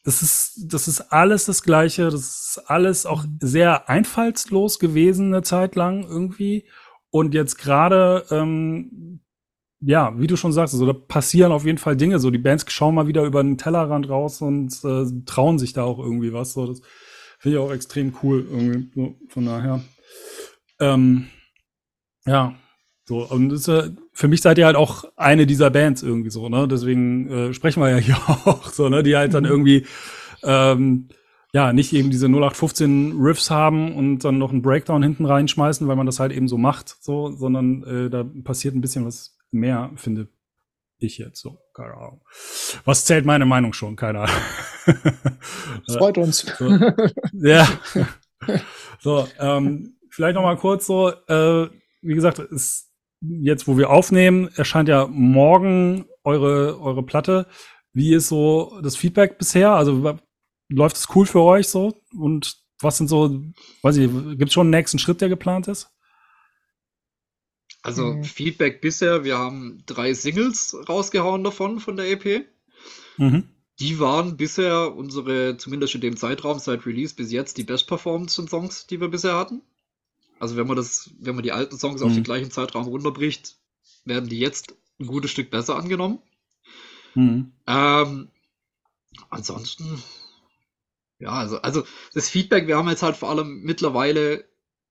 das 0.05 0.22
ist, 0.22 0.72
das 0.72 0.88
ist 0.88 1.12
alles 1.12 1.44
das 1.44 1.62
Gleiche, 1.62 2.05
das 2.05 2.57
ist 2.57 2.62
alles 2.66 3.07
auch 3.07 3.24
sehr 3.40 3.88
einfallslos 3.88 4.78
gewesen 4.78 5.33
eine 5.33 5.42
Zeit 5.42 5.76
lang 5.76 6.02
irgendwie. 6.02 6.66
Und 7.11 7.35
jetzt 7.35 7.59
gerade, 7.59 8.24
ähm, 8.31 9.20
ja, 9.81 10.18
wie 10.18 10.26
du 10.26 10.37
schon 10.37 10.52
sagst, 10.52 10.74
so, 10.74 10.87
da 10.87 10.92
passieren 10.92 11.52
auf 11.52 11.64
jeden 11.66 11.78
Fall 11.78 11.96
Dinge. 11.96 12.18
So, 12.18 12.31
die 12.31 12.38
Bands 12.38 12.64
schauen 12.68 12.94
mal 12.94 13.07
wieder 13.07 13.24
über 13.24 13.42
den 13.42 13.59
Tellerrand 13.59 14.09
raus 14.09 14.40
und 14.40 14.72
äh, 14.85 15.05
trauen 15.26 15.59
sich 15.59 15.72
da 15.72 15.85
auch 15.85 15.98
irgendwie 15.98 16.33
was. 16.33 16.55
So, 16.55 16.66
das 16.66 16.81
finde 17.38 17.59
ich 17.59 17.62
auch 17.62 17.72
extrem 17.72 18.14
cool. 18.22 18.46
Irgendwie. 18.50 18.90
So, 18.94 19.16
von 19.28 19.44
daher. 19.44 19.83
Ähm, 20.83 21.29
ja, 22.27 22.55
so, 23.05 23.29
und 23.29 23.49
das, 23.49 23.68
äh, 23.68 23.90
für 24.12 24.29
mich 24.29 24.42
seid 24.42 24.59
ihr 24.59 24.66
halt 24.66 24.77
auch 24.77 25.05
eine 25.16 25.47
dieser 25.47 25.71
Bands 25.71 26.03
irgendwie 26.03 26.31
so, 26.31 26.49
ne? 26.49 26.68
Deswegen 26.68 27.31
äh, 27.31 27.55
sprechen 27.55 27.83
wir 27.83 27.90
ja 27.90 27.97
hier 27.97 28.16
auch 28.29 28.71
so, 28.71 28.88
ne? 28.88 29.03
Die 29.03 29.16
halt 29.16 29.35
dann 29.35 29.45
mhm. 29.45 29.51
irgendwie 29.51 29.87
ähm, 30.42 31.09
ja 31.53 31.73
nicht 31.73 31.92
eben 31.92 32.11
diese 32.11 32.27
0815 32.27 33.14
Riffs 33.18 33.51
haben 33.51 33.95
und 33.95 34.21
dann 34.21 34.38
noch 34.38 34.51
einen 34.51 34.62
Breakdown 34.62 35.03
hinten 35.03 35.27
reinschmeißen, 35.27 35.87
weil 35.88 35.97
man 35.97 36.07
das 36.07 36.21
halt 36.21 36.33
eben 36.33 36.49
so 36.49 36.59
macht, 36.59 36.97
so, 37.01 37.31
sondern 37.33 37.83
äh, 37.85 38.11
da 38.11 38.25
passiert 38.45 38.75
ein 38.75 38.81
bisschen 38.81 39.05
was 39.05 39.37
mehr, 39.51 39.90
finde 39.97 40.29
ich 40.99 41.18
jetzt 41.18 41.40
so. 41.40 41.59
Keine 41.75 41.95
Ahnung. 41.95 42.23
Was 42.85 43.05
zählt 43.05 43.25
meine 43.25 43.47
Meinung 43.47 43.73
schon? 43.73 43.97
Keine 43.97 44.21
Ahnung. 44.21 44.37
Freut 45.88 46.18
uns. 46.18 46.47
So, 46.59 46.79
ja. 47.33 47.68
So, 49.01 49.29
ähm, 49.38 49.97
vielleicht 50.12 50.35
noch 50.35 50.42
mal 50.42 50.57
kurz 50.57 50.87
so, 50.87 51.11
äh, 51.11 51.68
wie 52.03 52.14
gesagt, 52.14 52.38
ist 52.38 52.90
jetzt, 53.20 53.66
wo 53.66 53.79
wir 53.79 53.90
aufnehmen, 53.90 54.48
erscheint 54.57 54.88
ja 54.88 55.07
morgen 55.07 56.05
eure, 56.22 56.81
eure 56.81 57.03
Platte. 57.03 57.46
Wie 57.92 58.14
ist 58.14 58.29
so 58.29 58.79
das 58.83 58.96
Feedback 58.96 59.38
bisher? 59.38 59.70
Also 59.72 60.18
läuft 60.68 60.96
es 60.96 61.09
cool 61.14 61.27
für 61.27 61.40
euch 61.40 61.68
so? 61.68 61.96
Und 62.12 62.57
was 62.81 62.98
sind 62.98 63.09
so, 63.09 63.42
weiß 63.83 63.96
ich, 63.96 64.11
gibt 64.38 64.48
es 64.48 64.53
schon 64.53 64.66
einen 64.66 64.70
nächsten 64.70 64.98
Schritt, 64.98 65.20
der 65.20 65.29
geplant 65.29 65.68
ist? 65.68 65.88
Also 67.83 68.12
mhm. 68.12 68.25
Feedback 68.25 68.81
bisher, 68.81 69.25
wir 69.25 69.38
haben 69.38 69.83
drei 69.87 70.14
Singles 70.14 70.77
rausgehauen 70.88 71.42
davon, 71.42 71.81
von 71.81 71.96
der 71.96 72.11
EP. 72.11 72.46
Mhm. 73.16 73.48
Die 73.81 73.98
waren 73.98 74.37
bisher 74.37 74.94
unsere, 74.94 75.57
zumindest 75.57 75.94
in 75.94 76.01
dem 76.01 76.16
Zeitraum 76.16 76.59
seit 76.59 76.87
Release 76.87 77.14
bis 77.14 77.33
jetzt, 77.33 77.57
die 77.57 77.64
best 77.64 77.88
performance 77.88 78.46
Songs, 78.46 78.87
die 78.87 79.01
wir 79.01 79.09
bisher 79.09 79.37
hatten. 79.37 79.62
Also 80.42 80.57
wenn 80.57 80.66
man 80.66 80.76
das, 80.76 81.09
wenn 81.20 81.37
man 81.37 81.44
die 81.44 81.52
alten 81.52 81.78
Songs 81.78 82.00
mhm. 82.00 82.07
auf 82.09 82.12
den 82.14 82.22
mhm. 82.22 82.24
gleichen 82.24 82.50
Zeitraum 82.50 82.88
runterbricht, 82.88 83.59
werden 84.05 84.28
die 84.28 84.40
jetzt 84.40 84.74
ein 84.98 85.07
gutes 85.07 85.31
Stück 85.31 85.52
besser 85.52 85.76
angenommen. 85.76 86.18
Mhm. 87.14 87.52
Ähm, 87.68 88.28
ansonsten, 89.31 90.02
ja, 91.20 91.31
also, 91.31 91.62
also 91.62 91.85
das 92.12 92.28
Feedback, 92.28 92.66
wir 92.66 92.76
haben 92.76 92.88
jetzt 92.88 93.05
halt 93.05 93.16
vor 93.16 93.31
allem 93.31 93.62
mittlerweile 93.62 94.44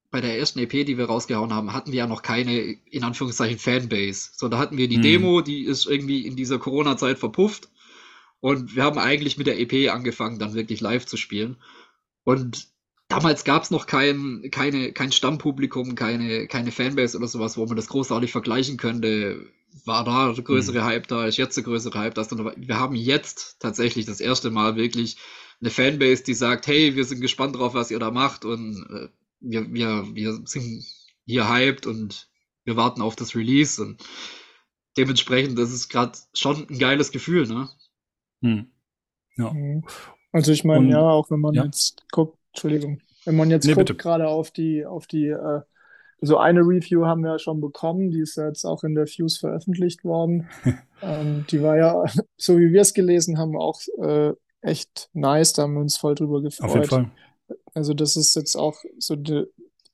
bei 0.10 0.22
der 0.22 0.40
ersten 0.40 0.60
EP, 0.60 0.86
die 0.86 0.98
wir 0.98 1.08
rausgehauen 1.08 1.54
haben, 1.54 1.74
hatten 1.74 1.92
wir 1.92 2.00
ja 2.00 2.08
noch 2.08 2.22
keine, 2.22 2.58
in 2.58 3.04
Anführungszeichen, 3.04 3.60
Fanbase. 3.60 4.30
So, 4.34 4.48
da 4.48 4.58
hatten 4.58 4.78
wir 4.78 4.88
die 4.88 5.00
mhm. 5.00 5.02
Demo, 5.02 5.42
die 5.42 5.66
ist 5.66 5.86
irgendwie 5.86 6.26
in 6.26 6.38
dieser 6.38 6.60
Corona-Zeit 6.60 7.20
verpufft. 7.20 7.68
Und 8.40 8.78
wir 8.78 8.86
haben 8.86 8.98
eigentlich 8.98 9.38
mit 9.38 9.48
der 9.48 9.60
EP 9.60 9.92
angefangen, 9.92 10.40
dann 10.40 10.54
wirklich 10.54 10.80
live 10.80 11.06
zu 11.06 11.18
spielen. 11.18 11.58
Und 12.24 12.71
damals 13.12 13.44
gab 13.44 13.64
es 13.64 13.72
noch 13.72 13.88
kein, 13.88 14.50
keine, 14.52 14.94
kein 14.94 15.12
Stammpublikum, 15.12 15.96
keine, 15.96 16.48
keine 16.48 16.72
Fanbase 16.72 17.18
oder 17.18 17.28
sowas, 17.28 17.58
wo 17.58 17.66
man 17.66 17.76
das 17.76 17.88
großartig 17.88 18.32
vergleichen 18.32 18.78
könnte. 18.78 19.46
War 19.86 20.04
da 20.04 20.34
der 20.34 20.44
größere 20.44 20.80
mhm. 20.80 20.86
Hype 20.86 21.08
da, 21.08 21.26
ist 21.26 21.38
jetzt 21.38 21.56
der 21.56 21.64
größere 21.64 21.98
Hype 21.98 22.14
da. 22.16 22.26
Wir 22.58 22.80
haben 22.80 22.96
jetzt 22.96 23.60
tatsächlich 23.60 24.06
das 24.06 24.20
erste 24.20 24.52
Mal 24.52 24.76
wirklich 24.76 25.18
eine 25.62 25.70
Fanbase, 25.70 26.24
die 26.24 26.34
sagt, 26.34 26.68
hey, 26.68 26.96
wir 26.96 27.06
sind 27.06 27.22
gespannt 27.22 27.56
drauf, 27.56 27.74
was 27.74 27.92
ihr 27.92 28.00
da 28.00 28.12
macht 28.12 28.44
und 28.46 28.86
äh, 28.90 29.08
wir, 29.40 29.72
wir, 29.74 30.06
wir 30.14 30.42
sind 30.46 30.86
hier 31.26 31.50
hyped 31.50 31.86
und 31.86 32.30
wir 32.64 32.76
warten 32.76 33.02
auf 33.02 33.16
das 33.16 33.36
Release 33.36 33.82
und 33.82 34.04
dementsprechend, 34.98 35.58
das 35.58 35.72
ist 35.72 35.90
gerade 35.90 36.18
schon 36.34 36.68
ein 36.68 36.80
geiles 36.80 37.12
Gefühl, 37.12 37.48
ne? 37.48 37.70
Hm. 38.42 38.72
Ja. 39.38 39.54
Mhm. 39.54 39.86
Also 40.32 40.52
ich 40.52 40.64
meine, 40.64 40.90
ja, 40.90 41.02
auch 41.02 41.30
wenn 41.30 41.40
man 41.40 41.54
ja. 41.54 41.66
jetzt 41.66 42.04
guckt, 42.12 42.38
Entschuldigung, 42.54 43.00
wenn 43.26 43.36
man 43.36 43.50
jetzt 43.50 43.66
nee, 43.66 43.74
guckt, 43.74 43.98
gerade 43.98 44.28
auf 44.28 44.52
die, 44.52 44.86
auf 44.86 45.08
die, 45.08 45.28
äh, 45.28 45.62
so 46.22 46.38
eine 46.38 46.62
Review 46.62 47.06
haben 47.06 47.24
wir 47.24 47.32
ja 47.32 47.40
schon 47.40 47.62
bekommen, 47.62 48.12
die 48.12 48.22
ist 48.22 48.38
jetzt 48.38 48.66
auch 48.66 48.84
in 48.84 48.94
der 48.94 49.08
Fuse 49.08 49.40
veröffentlicht 49.40 50.04
worden. 50.04 50.48
ähm, 51.02 51.46
die 51.50 51.62
war 51.62 51.78
ja, 51.78 52.06
so 52.38 52.58
wie 52.58 52.72
wir 52.72 52.82
es 52.82 52.94
gelesen 52.94 53.38
haben, 53.38 53.58
auch 53.58 53.82
äh, 54.02 54.34
echt 54.62 55.10
nice, 55.14 55.54
da 55.54 55.64
haben 55.64 55.74
wir 55.74 55.82
uns 55.82 55.98
voll 55.98 56.16
drüber 56.16 56.42
gefreut. 56.42 56.70
Auf 56.70 56.76
jeden 56.76 56.88
Fall. 56.88 57.12
Also 57.74 57.94
das 57.94 58.16
ist 58.16 58.36
jetzt 58.36 58.56
auch 58.56 58.78
so, 59.00 59.16
die, 59.16 59.46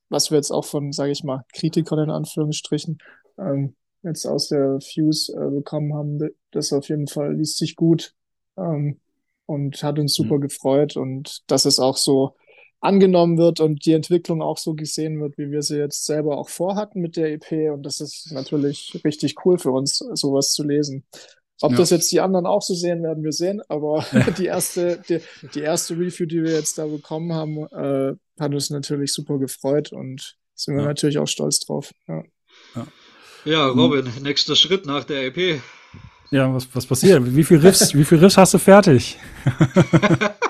was 0.10 0.32
wir 0.32 0.38
jetzt 0.38 0.52
auch 0.52 0.66
von, 0.66 0.92
sage 0.92 1.12
ich 1.12 1.24
mal, 1.24 1.46
Kritikern 1.54 2.00
in 2.00 2.10
Anführungsstrichen 2.10 2.98
ähm, 3.38 3.76
jetzt 4.04 4.26
aus 4.26 4.50
der 4.50 4.80
Fuse 4.82 5.34
äh, 5.34 5.50
bekommen 5.50 5.94
haben, 5.94 6.20
das 6.52 6.74
auf 6.74 6.90
jeden 6.90 7.08
Fall 7.08 7.36
liest 7.36 7.58
sich 7.58 7.76
gut 7.76 8.14
ähm, 8.58 9.00
und 9.46 9.82
hat 9.82 10.00
uns 10.00 10.14
super 10.14 10.38
mhm. 10.38 10.42
gefreut 10.42 10.98
und 10.98 11.44
dass 11.48 11.66
es 11.66 11.80
auch 11.80 11.98
so 11.98 12.36
angenommen 12.80 13.38
wird 13.38 13.60
und 13.60 13.86
die 13.86 13.94
Entwicklung 13.94 14.42
auch 14.42 14.58
so 14.58 14.74
gesehen 14.74 15.20
wird, 15.20 15.38
wie 15.38 15.52
wir 15.52 15.62
sie 15.62 15.78
jetzt 15.78 16.06
selber 16.06 16.38
auch 16.38 16.50
vorhatten 16.50 17.02
mit 17.02 17.18
der 17.18 17.32
EP. 17.34 17.74
Und 17.74 17.84
das 17.84 18.02
ist 18.02 18.32
natürlich 18.32 19.02
richtig 19.04 19.46
cool 19.46 19.58
für 19.58 19.72
uns, 19.72 19.98
sowas 20.14 20.52
zu 20.52 20.64
lesen. 20.64 21.04
Ob 21.62 21.72
ja. 21.72 21.78
das 21.78 21.90
jetzt 21.90 22.12
die 22.12 22.22
anderen 22.22 22.46
auch 22.46 22.62
so 22.62 22.76
sehen, 22.76 23.02
werden 23.02 23.24
wir 23.24 23.32
sehen. 23.32 23.62
Aber 23.68 24.06
ja. 24.12 24.30
die 24.32 24.46
erste, 24.46 25.02
die, 25.10 25.20
die, 25.54 25.62
erste 25.62 25.96
Review, 25.96 26.28
die 26.28 26.44
wir 26.44 26.52
jetzt 26.52 26.78
da 26.78 26.86
bekommen 26.86 27.34
haben, 27.34 27.66
äh, 27.68 28.16
hat 28.40 28.54
uns 28.54 28.70
natürlich 28.70 29.12
super 29.12 29.40
gefreut 29.40 29.92
und 29.92 30.38
sind 30.54 30.76
wir 30.76 30.84
ja. 30.84 30.88
natürlich 30.88 31.18
auch 31.18 31.28
stolz 31.28 31.60
drauf. 31.60 31.94
Ja, 32.08 32.24
ja 33.46 33.68
Robin, 33.68 34.06
mhm. 34.06 34.24
nächster 34.24 34.56
Schritt 34.56 34.86
nach 34.86 35.04
der 35.04 35.26
EP. 35.26 35.60
Ja, 36.30 36.54
was, 36.54 36.68
was 36.74 36.86
passiert? 36.86 37.24
Wie 37.36 37.44
viel 37.44 37.58
Riffs, 37.58 37.94
wie 37.96 38.04
viel 38.04 38.20
Riffs 38.20 38.38
hast 38.38 38.54
du 38.54 38.60
fertig? 38.60 39.18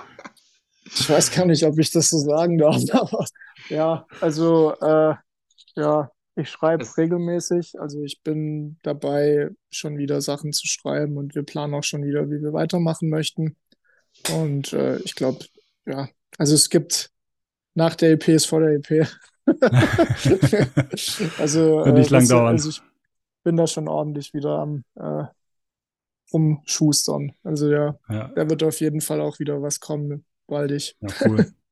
ich 0.93 1.09
weiß 1.09 1.31
gar 1.31 1.45
nicht, 1.45 1.63
ob 1.63 1.77
ich 1.79 1.91
das 1.91 2.09
so 2.09 2.19
sagen 2.19 2.57
darf, 2.57 2.81
aber 2.91 3.25
ja, 3.69 4.05
also 4.21 4.73
äh, 4.81 5.15
ja, 5.75 6.11
ich 6.35 6.49
schreibe 6.49 6.85
regelmäßig, 6.97 7.79
also 7.79 8.01
ich 8.03 8.21
bin 8.23 8.77
dabei, 8.83 9.49
schon 9.69 9.97
wieder 9.97 10.21
Sachen 10.21 10.53
zu 10.53 10.67
schreiben 10.67 11.17
und 11.17 11.35
wir 11.35 11.43
planen 11.43 11.73
auch 11.73 11.83
schon 11.83 12.03
wieder, 12.03 12.29
wie 12.29 12.41
wir 12.41 12.53
weitermachen 12.53 13.09
möchten. 13.09 13.55
Und 14.33 14.73
äh, 14.73 14.97
ich 14.99 15.15
glaube, 15.15 15.45
ja, 15.85 16.09
also 16.37 16.53
es 16.53 16.69
gibt 16.69 17.11
nach 17.73 17.95
der 17.95 18.11
EP 18.11 18.27
ist 18.29 18.45
vor 18.45 18.59
der 18.59 18.73
EP. 18.75 19.07
also, 21.39 21.81
äh, 21.83 21.91
nicht 21.91 22.09
lang 22.09 22.27
dauern. 22.27 22.47
Also 22.47 22.69
ich 22.69 22.81
bin 23.43 23.57
da 23.57 23.65
schon 23.65 23.87
ordentlich 23.87 24.33
wieder 24.33 24.59
am 24.59 24.83
äh, 24.95 25.23
rumschustern. 26.33 27.33
Also 27.43 27.71
ja, 27.71 27.97
ja, 28.09 28.27
da 28.35 28.49
wird 28.49 28.63
auf 28.63 28.79
jeden 28.79 29.01
Fall 29.01 29.21
auch 29.21 29.39
wieder 29.39 29.61
was 29.61 29.79
kommen, 29.79 30.25
baldig. 30.47 30.95
Ja, 31.01 31.07
cool. 31.25 31.45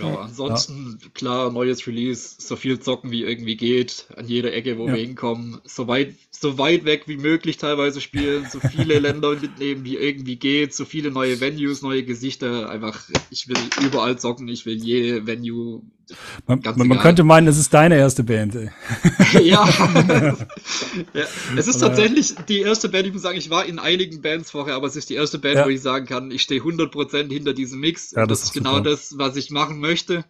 Ja, 0.00 0.20
ansonsten, 0.20 0.98
ja. 1.02 1.08
klar, 1.14 1.50
neues 1.50 1.86
Release, 1.86 2.36
so 2.38 2.56
viel 2.56 2.80
zocken 2.80 3.10
wie 3.10 3.22
irgendwie 3.22 3.56
geht, 3.56 4.06
an 4.16 4.26
jeder 4.28 4.52
Ecke, 4.52 4.78
wo 4.78 4.86
ja. 4.86 4.94
wir 4.94 5.00
hinkommen, 5.00 5.60
so 5.64 5.88
weit, 5.88 6.14
so 6.30 6.58
weit 6.58 6.84
weg 6.84 7.04
wie 7.06 7.16
möglich 7.16 7.56
teilweise 7.56 8.00
spielen, 8.00 8.46
so 8.50 8.60
viele 8.60 8.98
Länder 8.98 9.36
mitnehmen, 9.36 9.84
wie 9.84 9.96
irgendwie 9.96 10.36
geht, 10.36 10.74
so 10.74 10.84
viele 10.84 11.10
neue 11.10 11.40
Venues, 11.40 11.82
neue 11.82 12.04
Gesichter, 12.04 12.68
einfach, 12.68 13.04
ich 13.30 13.48
will 13.48 13.56
überall 13.82 14.18
zocken, 14.18 14.48
ich 14.48 14.66
will 14.66 14.76
jede 14.76 15.26
Venue. 15.26 15.82
Man, 16.46 16.62
man 16.76 16.98
könnte 17.00 17.24
meinen, 17.24 17.48
es 17.48 17.58
ist 17.58 17.74
deine 17.74 17.96
erste 17.96 18.22
Band, 18.22 18.54
ja. 19.32 19.68
ja. 21.14 21.24
Es 21.56 21.66
ist 21.66 21.78
tatsächlich 21.78 22.34
die 22.48 22.60
erste 22.60 22.88
Band, 22.88 23.08
ich 23.08 23.12
muss 23.12 23.22
sagen, 23.22 23.38
ich 23.38 23.50
war 23.50 23.66
in 23.66 23.80
einigen 23.80 24.22
Bands 24.22 24.52
vorher, 24.52 24.76
aber 24.76 24.86
es 24.86 24.94
ist 24.94 25.10
die 25.10 25.14
erste 25.14 25.40
Band, 25.40 25.64
wo 25.64 25.68
ich 25.68 25.80
sagen 25.80 26.06
kann, 26.06 26.30
ich 26.30 26.42
stehe 26.42 26.60
100% 26.60 27.32
hinter 27.32 27.54
diesem 27.54 27.80
Mix. 27.80 28.12
Ja, 28.12 28.24
das, 28.26 28.40
das 28.40 28.48
ist 28.48 28.54
genau 28.54 28.76
super. 28.76 28.90
das, 28.90 29.18
was 29.18 29.35
ich 29.36 29.50
machen 29.50 29.80
möchte. 29.80 30.24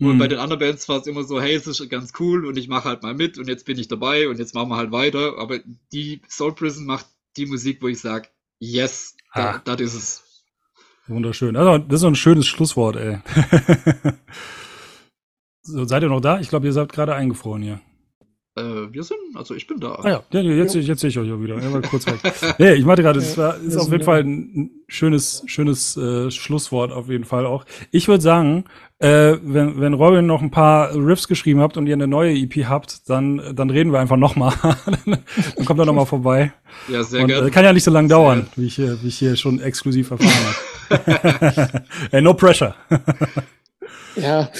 Und 0.00 0.14
mhm. 0.14 0.18
bei 0.18 0.28
den 0.28 0.38
anderen 0.38 0.60
Bands 0.60 0.88
war 0.88 1.00
es 1.00 1.06
immer 1.08 1.24
so, 1.24 1.40
hey, 1.40 1.54
es 1.54 1.66
ist 1.66 1.88
ganz 1.90 2.12
cool 2.20 2.46
und 2.46 2.56
ich 2.56 2.68
mache 2.68 2.88
halt 2.88 3.02
mal 3.02 3.14
mit 3.14 3.36
und 3.36 3.48
jetzt 3.48 3.66
bin 3.66 3.78
ich 3.78 3.88
dabei 3.88 4.28
und 4.28 4.38
jetzt 4.38 4.54
machen 4.54 4.68
wir 4.68 4.76
halt 4.76 4.92
weiter. 4.92 5.38
Aber 5.38 5.58
die 5.92 6.22
Soul 6.28 6.54
Prison 6.54 6.86
macht 6.86 7.06
die 7.36 7.46
Musik, 7.46 7.82
wo 7.82 7.88
ich 7.88 7.98
sage, 7.98 8.28
yes, 8.60 9.16
ah. 9.32 9.58
das 9.58 9.80
ist 9.80 9.94
es. 9.94 10.24
Wunderschön. 11.08 11.56
Also, 11.56 11.78
das 11.78 11.96
ist 11.96 12.00
so 12.02 12.06
ein 12.06 12.14
schönes 12.14 12.46
Schlusswort, 12.46 12.96
ey. 12.96 13.18
so, 15.62 15.84
seid 15.84 16.02
ihr 16.02 16.10
noch 16.10 16.20
da? 16.20 16.38
Ich 16.38 16.48
glaube, 16.48 16.66
ihr 16.66 16.72
seid 16.72 16.92
gerade 16.92 17.14
eingefroren 17.14 17.62
hier. 17.62 17.80
Äh, 18.58 18.92
wir 18.92 19.02
sind, 19.02 19.18
also 19.34 19.54
ich 19.54 19.66
bin 19.66 19.80
da. 19.80 19.92
Ah 20.02 20.08
ja, 20.08 20.22
ja 20.30 20.40
jetzt, 20.40 20.74
ja. 20.74 20.80
jetzt 20.80 21.00
sehe 21.00 21.10
ich 21.10 21.18
euch 21.18 21.30
auch 21.30 21.40
wieder. 21.40 21.56
Er 21.56 21.72
war 21.72 21.82
kurz 21.82 22.06
weg. 22.06 22.20
nee, 22.58 22.74
ich 22.74 22.84
meinte 22.84 23.02
gerade, 23.02 23.18
es 23.18 23.36
war, 23.36 23.56
ist 23.58 23.76
auf 23.76 23.90
jeden 23.90 24.04
Fall 24.04 24.24
ein 24.24 24.70
schönes, 24.88 25.42
schönes 25.46 25.96
äh, 25.96 26.30
Schlusswort 26.30 26.92
auf 26.92 27.08
jeden 27.08 27.24
Fall 27.24 27.46
auch. 27.46 27.64
Ich 27.90 28.08
würde 28.08 28.22
sagen, 28.22 28.64
äh, 28.98 29.36
wenn, 29.42 29.80
wenn 29.80 29.94
Robin 29.94 30.26
noch 30.26 30.42
ein 30.42 30.50
paar 30.50 30.94
Riffs 30.94 31.28
geschrieben 31.28 31.60
habt 31.60 31.76
und 31.76 31.86
ihr 31.86 31.94
eine 31.94 32.08
neue 32.08 32.32
EP 32.34 32.66
habt, 32.66 33.08
dann, 33.08 33.54
dann 33.54 33.70
reden 33.70 33.92
wir 33.92 34.00
einfach 34.00 34.16
nochmal. 34.16 34.54
dann 35.06 35.64
kommt 35.64 35.78
er 35.78 35.86
nochmal 35.86 36.06
vorbei. 36.06 36.52
Ja, 36.88 37.02
sehr 37.02 37.24
gerne. 37.24 37.46
Äh, 37.46 37.50
kann 37.50 37.64
ja 37.64 37.72
nicht 37.72 37.84
so 37.84 37.90
lange 37.90 38.08
dauern, 38.08 38.46
wie 38.56 38.66
ich, 38.66 38.78
wie 38.78 39.08
ich 39.08 39.18
hier 39.18 39.36
schon 39.36 39.60
exklusiv 39.60 40.10
erfahren 40.10 40.54
habe. 40.90 41.82
hey, 42.10 42.22
no 42.22 42.34
pressure. 42.34 42.74
Ja. 44.16 44.50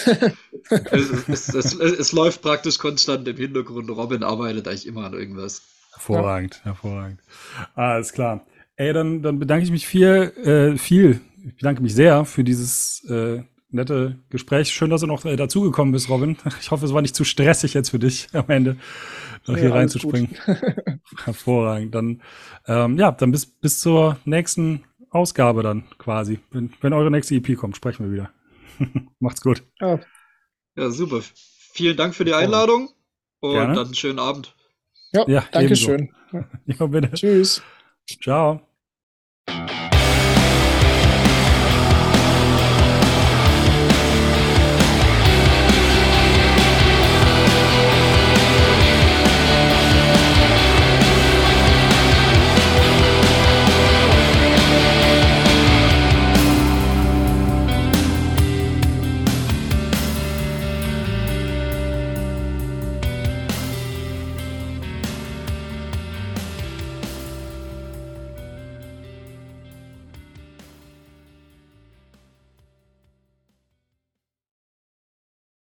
Es, 0.71 1.29
es, 1.29 1.55
es, 1.55 1.75
es, 1.75 2.13
läuft 2.13 2.43
praktisch 2.43 2.79
konstant 2.79 3.27
im 3.27 3.37
Hintergrund. 3.37 3.91
Robin 3.91 4.23
arbeitet 4.23 4.69
eigentlich 4.69 4.87
immer 4.87 5.05
an 5.05 5.15
irgendwas. 5.15 5.63
Hervorragend, 5.93 6.57
ja. 6.59 6.67
hervorragend. 6.67 7.21
Alles 7.75 8.13
klar. 8.13 8.47
Ey, 8.77 8.93
dann, 8.93 9.23
dann 9.23 9.39
bedanke 9.39 9.65
ich 9.65 9.71
mich 9.71 9.87
viel, 9.87 10.33
äh, 10.45 10.79
viel, 10.79 11.21
ich 11.45 11.57
bedanke 11.57 11.83
mich 11.83 11.95
sehr 11.95 12.25
für 12.25 12.45
dieses 12.45 13.05
äh, 13.09 13.43
nette 13.71 14.17
Gespräch. 14.31 14.71
Schön, 14.71 14.91
dass 14.91 15.01
du 15.01 15.07
noch 15.07 15.25
äh, 15.25 15.37
dazugekommen 15.37 15.93
bist, 15.93 16.09
Robin. 16.09 16.37
Ich 16.61 16.71
hoffe, 16.71 16.87
es 16.87 16.93
war 16.93 17.03
nicht 17.03 17.17
zu 17.17 17.25
stressig 17.25 17.75
jetzt 17.75 17.91
für 17.91 17.99
dich 17.99 18.29
am 18.33 18.49
Ende, 18.49 18.77
noch 19.47 19.55
nee, 19.55 19.63
hier 19.63 19.75
reinzuspringen. 19.75 20.37
Hervorragend. 21.25 21.95
Dann, 21.95 22.23
ähm, 22.67 22.99
ja, 22.99 23.11
dann 23.13 23.33
bis, 23.33 23.47
bis 23.47 23.79
zur 23.79 24.19
nächsten 24.25 24.85
Ausgabe 25.11 25.63
dann 25.63 25.85
quasi. 25.99 26.39
Wenn, 26.51 26.73
wenn 26.81 26.93
eure 26.93 27.11
nächste 27.11 27.35
EP 27.35 27.57
kommt, 27.57 27.77
sprechen 27.77 28.07
wir 28.07 28.13
wieder. 28.13 28.31
Macht's 29.21 29.41
gut. 29.41 29.63
Ja. 29.81 29.99
Ja, 30.79 30.91
super. 30.91 31.23
Vielen 31.73 31.97
Dank 31.97 32.15
für 32.15 32.25
die 32.25 32.35
Einladung 32.35 32.91
und 33.41 33.53
Gerne. 33.53 33.75
dann 33.75 33.87
einen 33.87 33.95
schönen 33.95 34.21
Abend. 34.21 34.55
Ja, 35.13 35.25
ja 35.27 35.45
danke 35.51 35.67
ebenso. 35.67 35.87
schön. 35.87 36.15
Ja, 36.67 36.87
bitte. 36.87 37.11
Tschüss. 37.13 37.63
Ciao. 38.23 38.61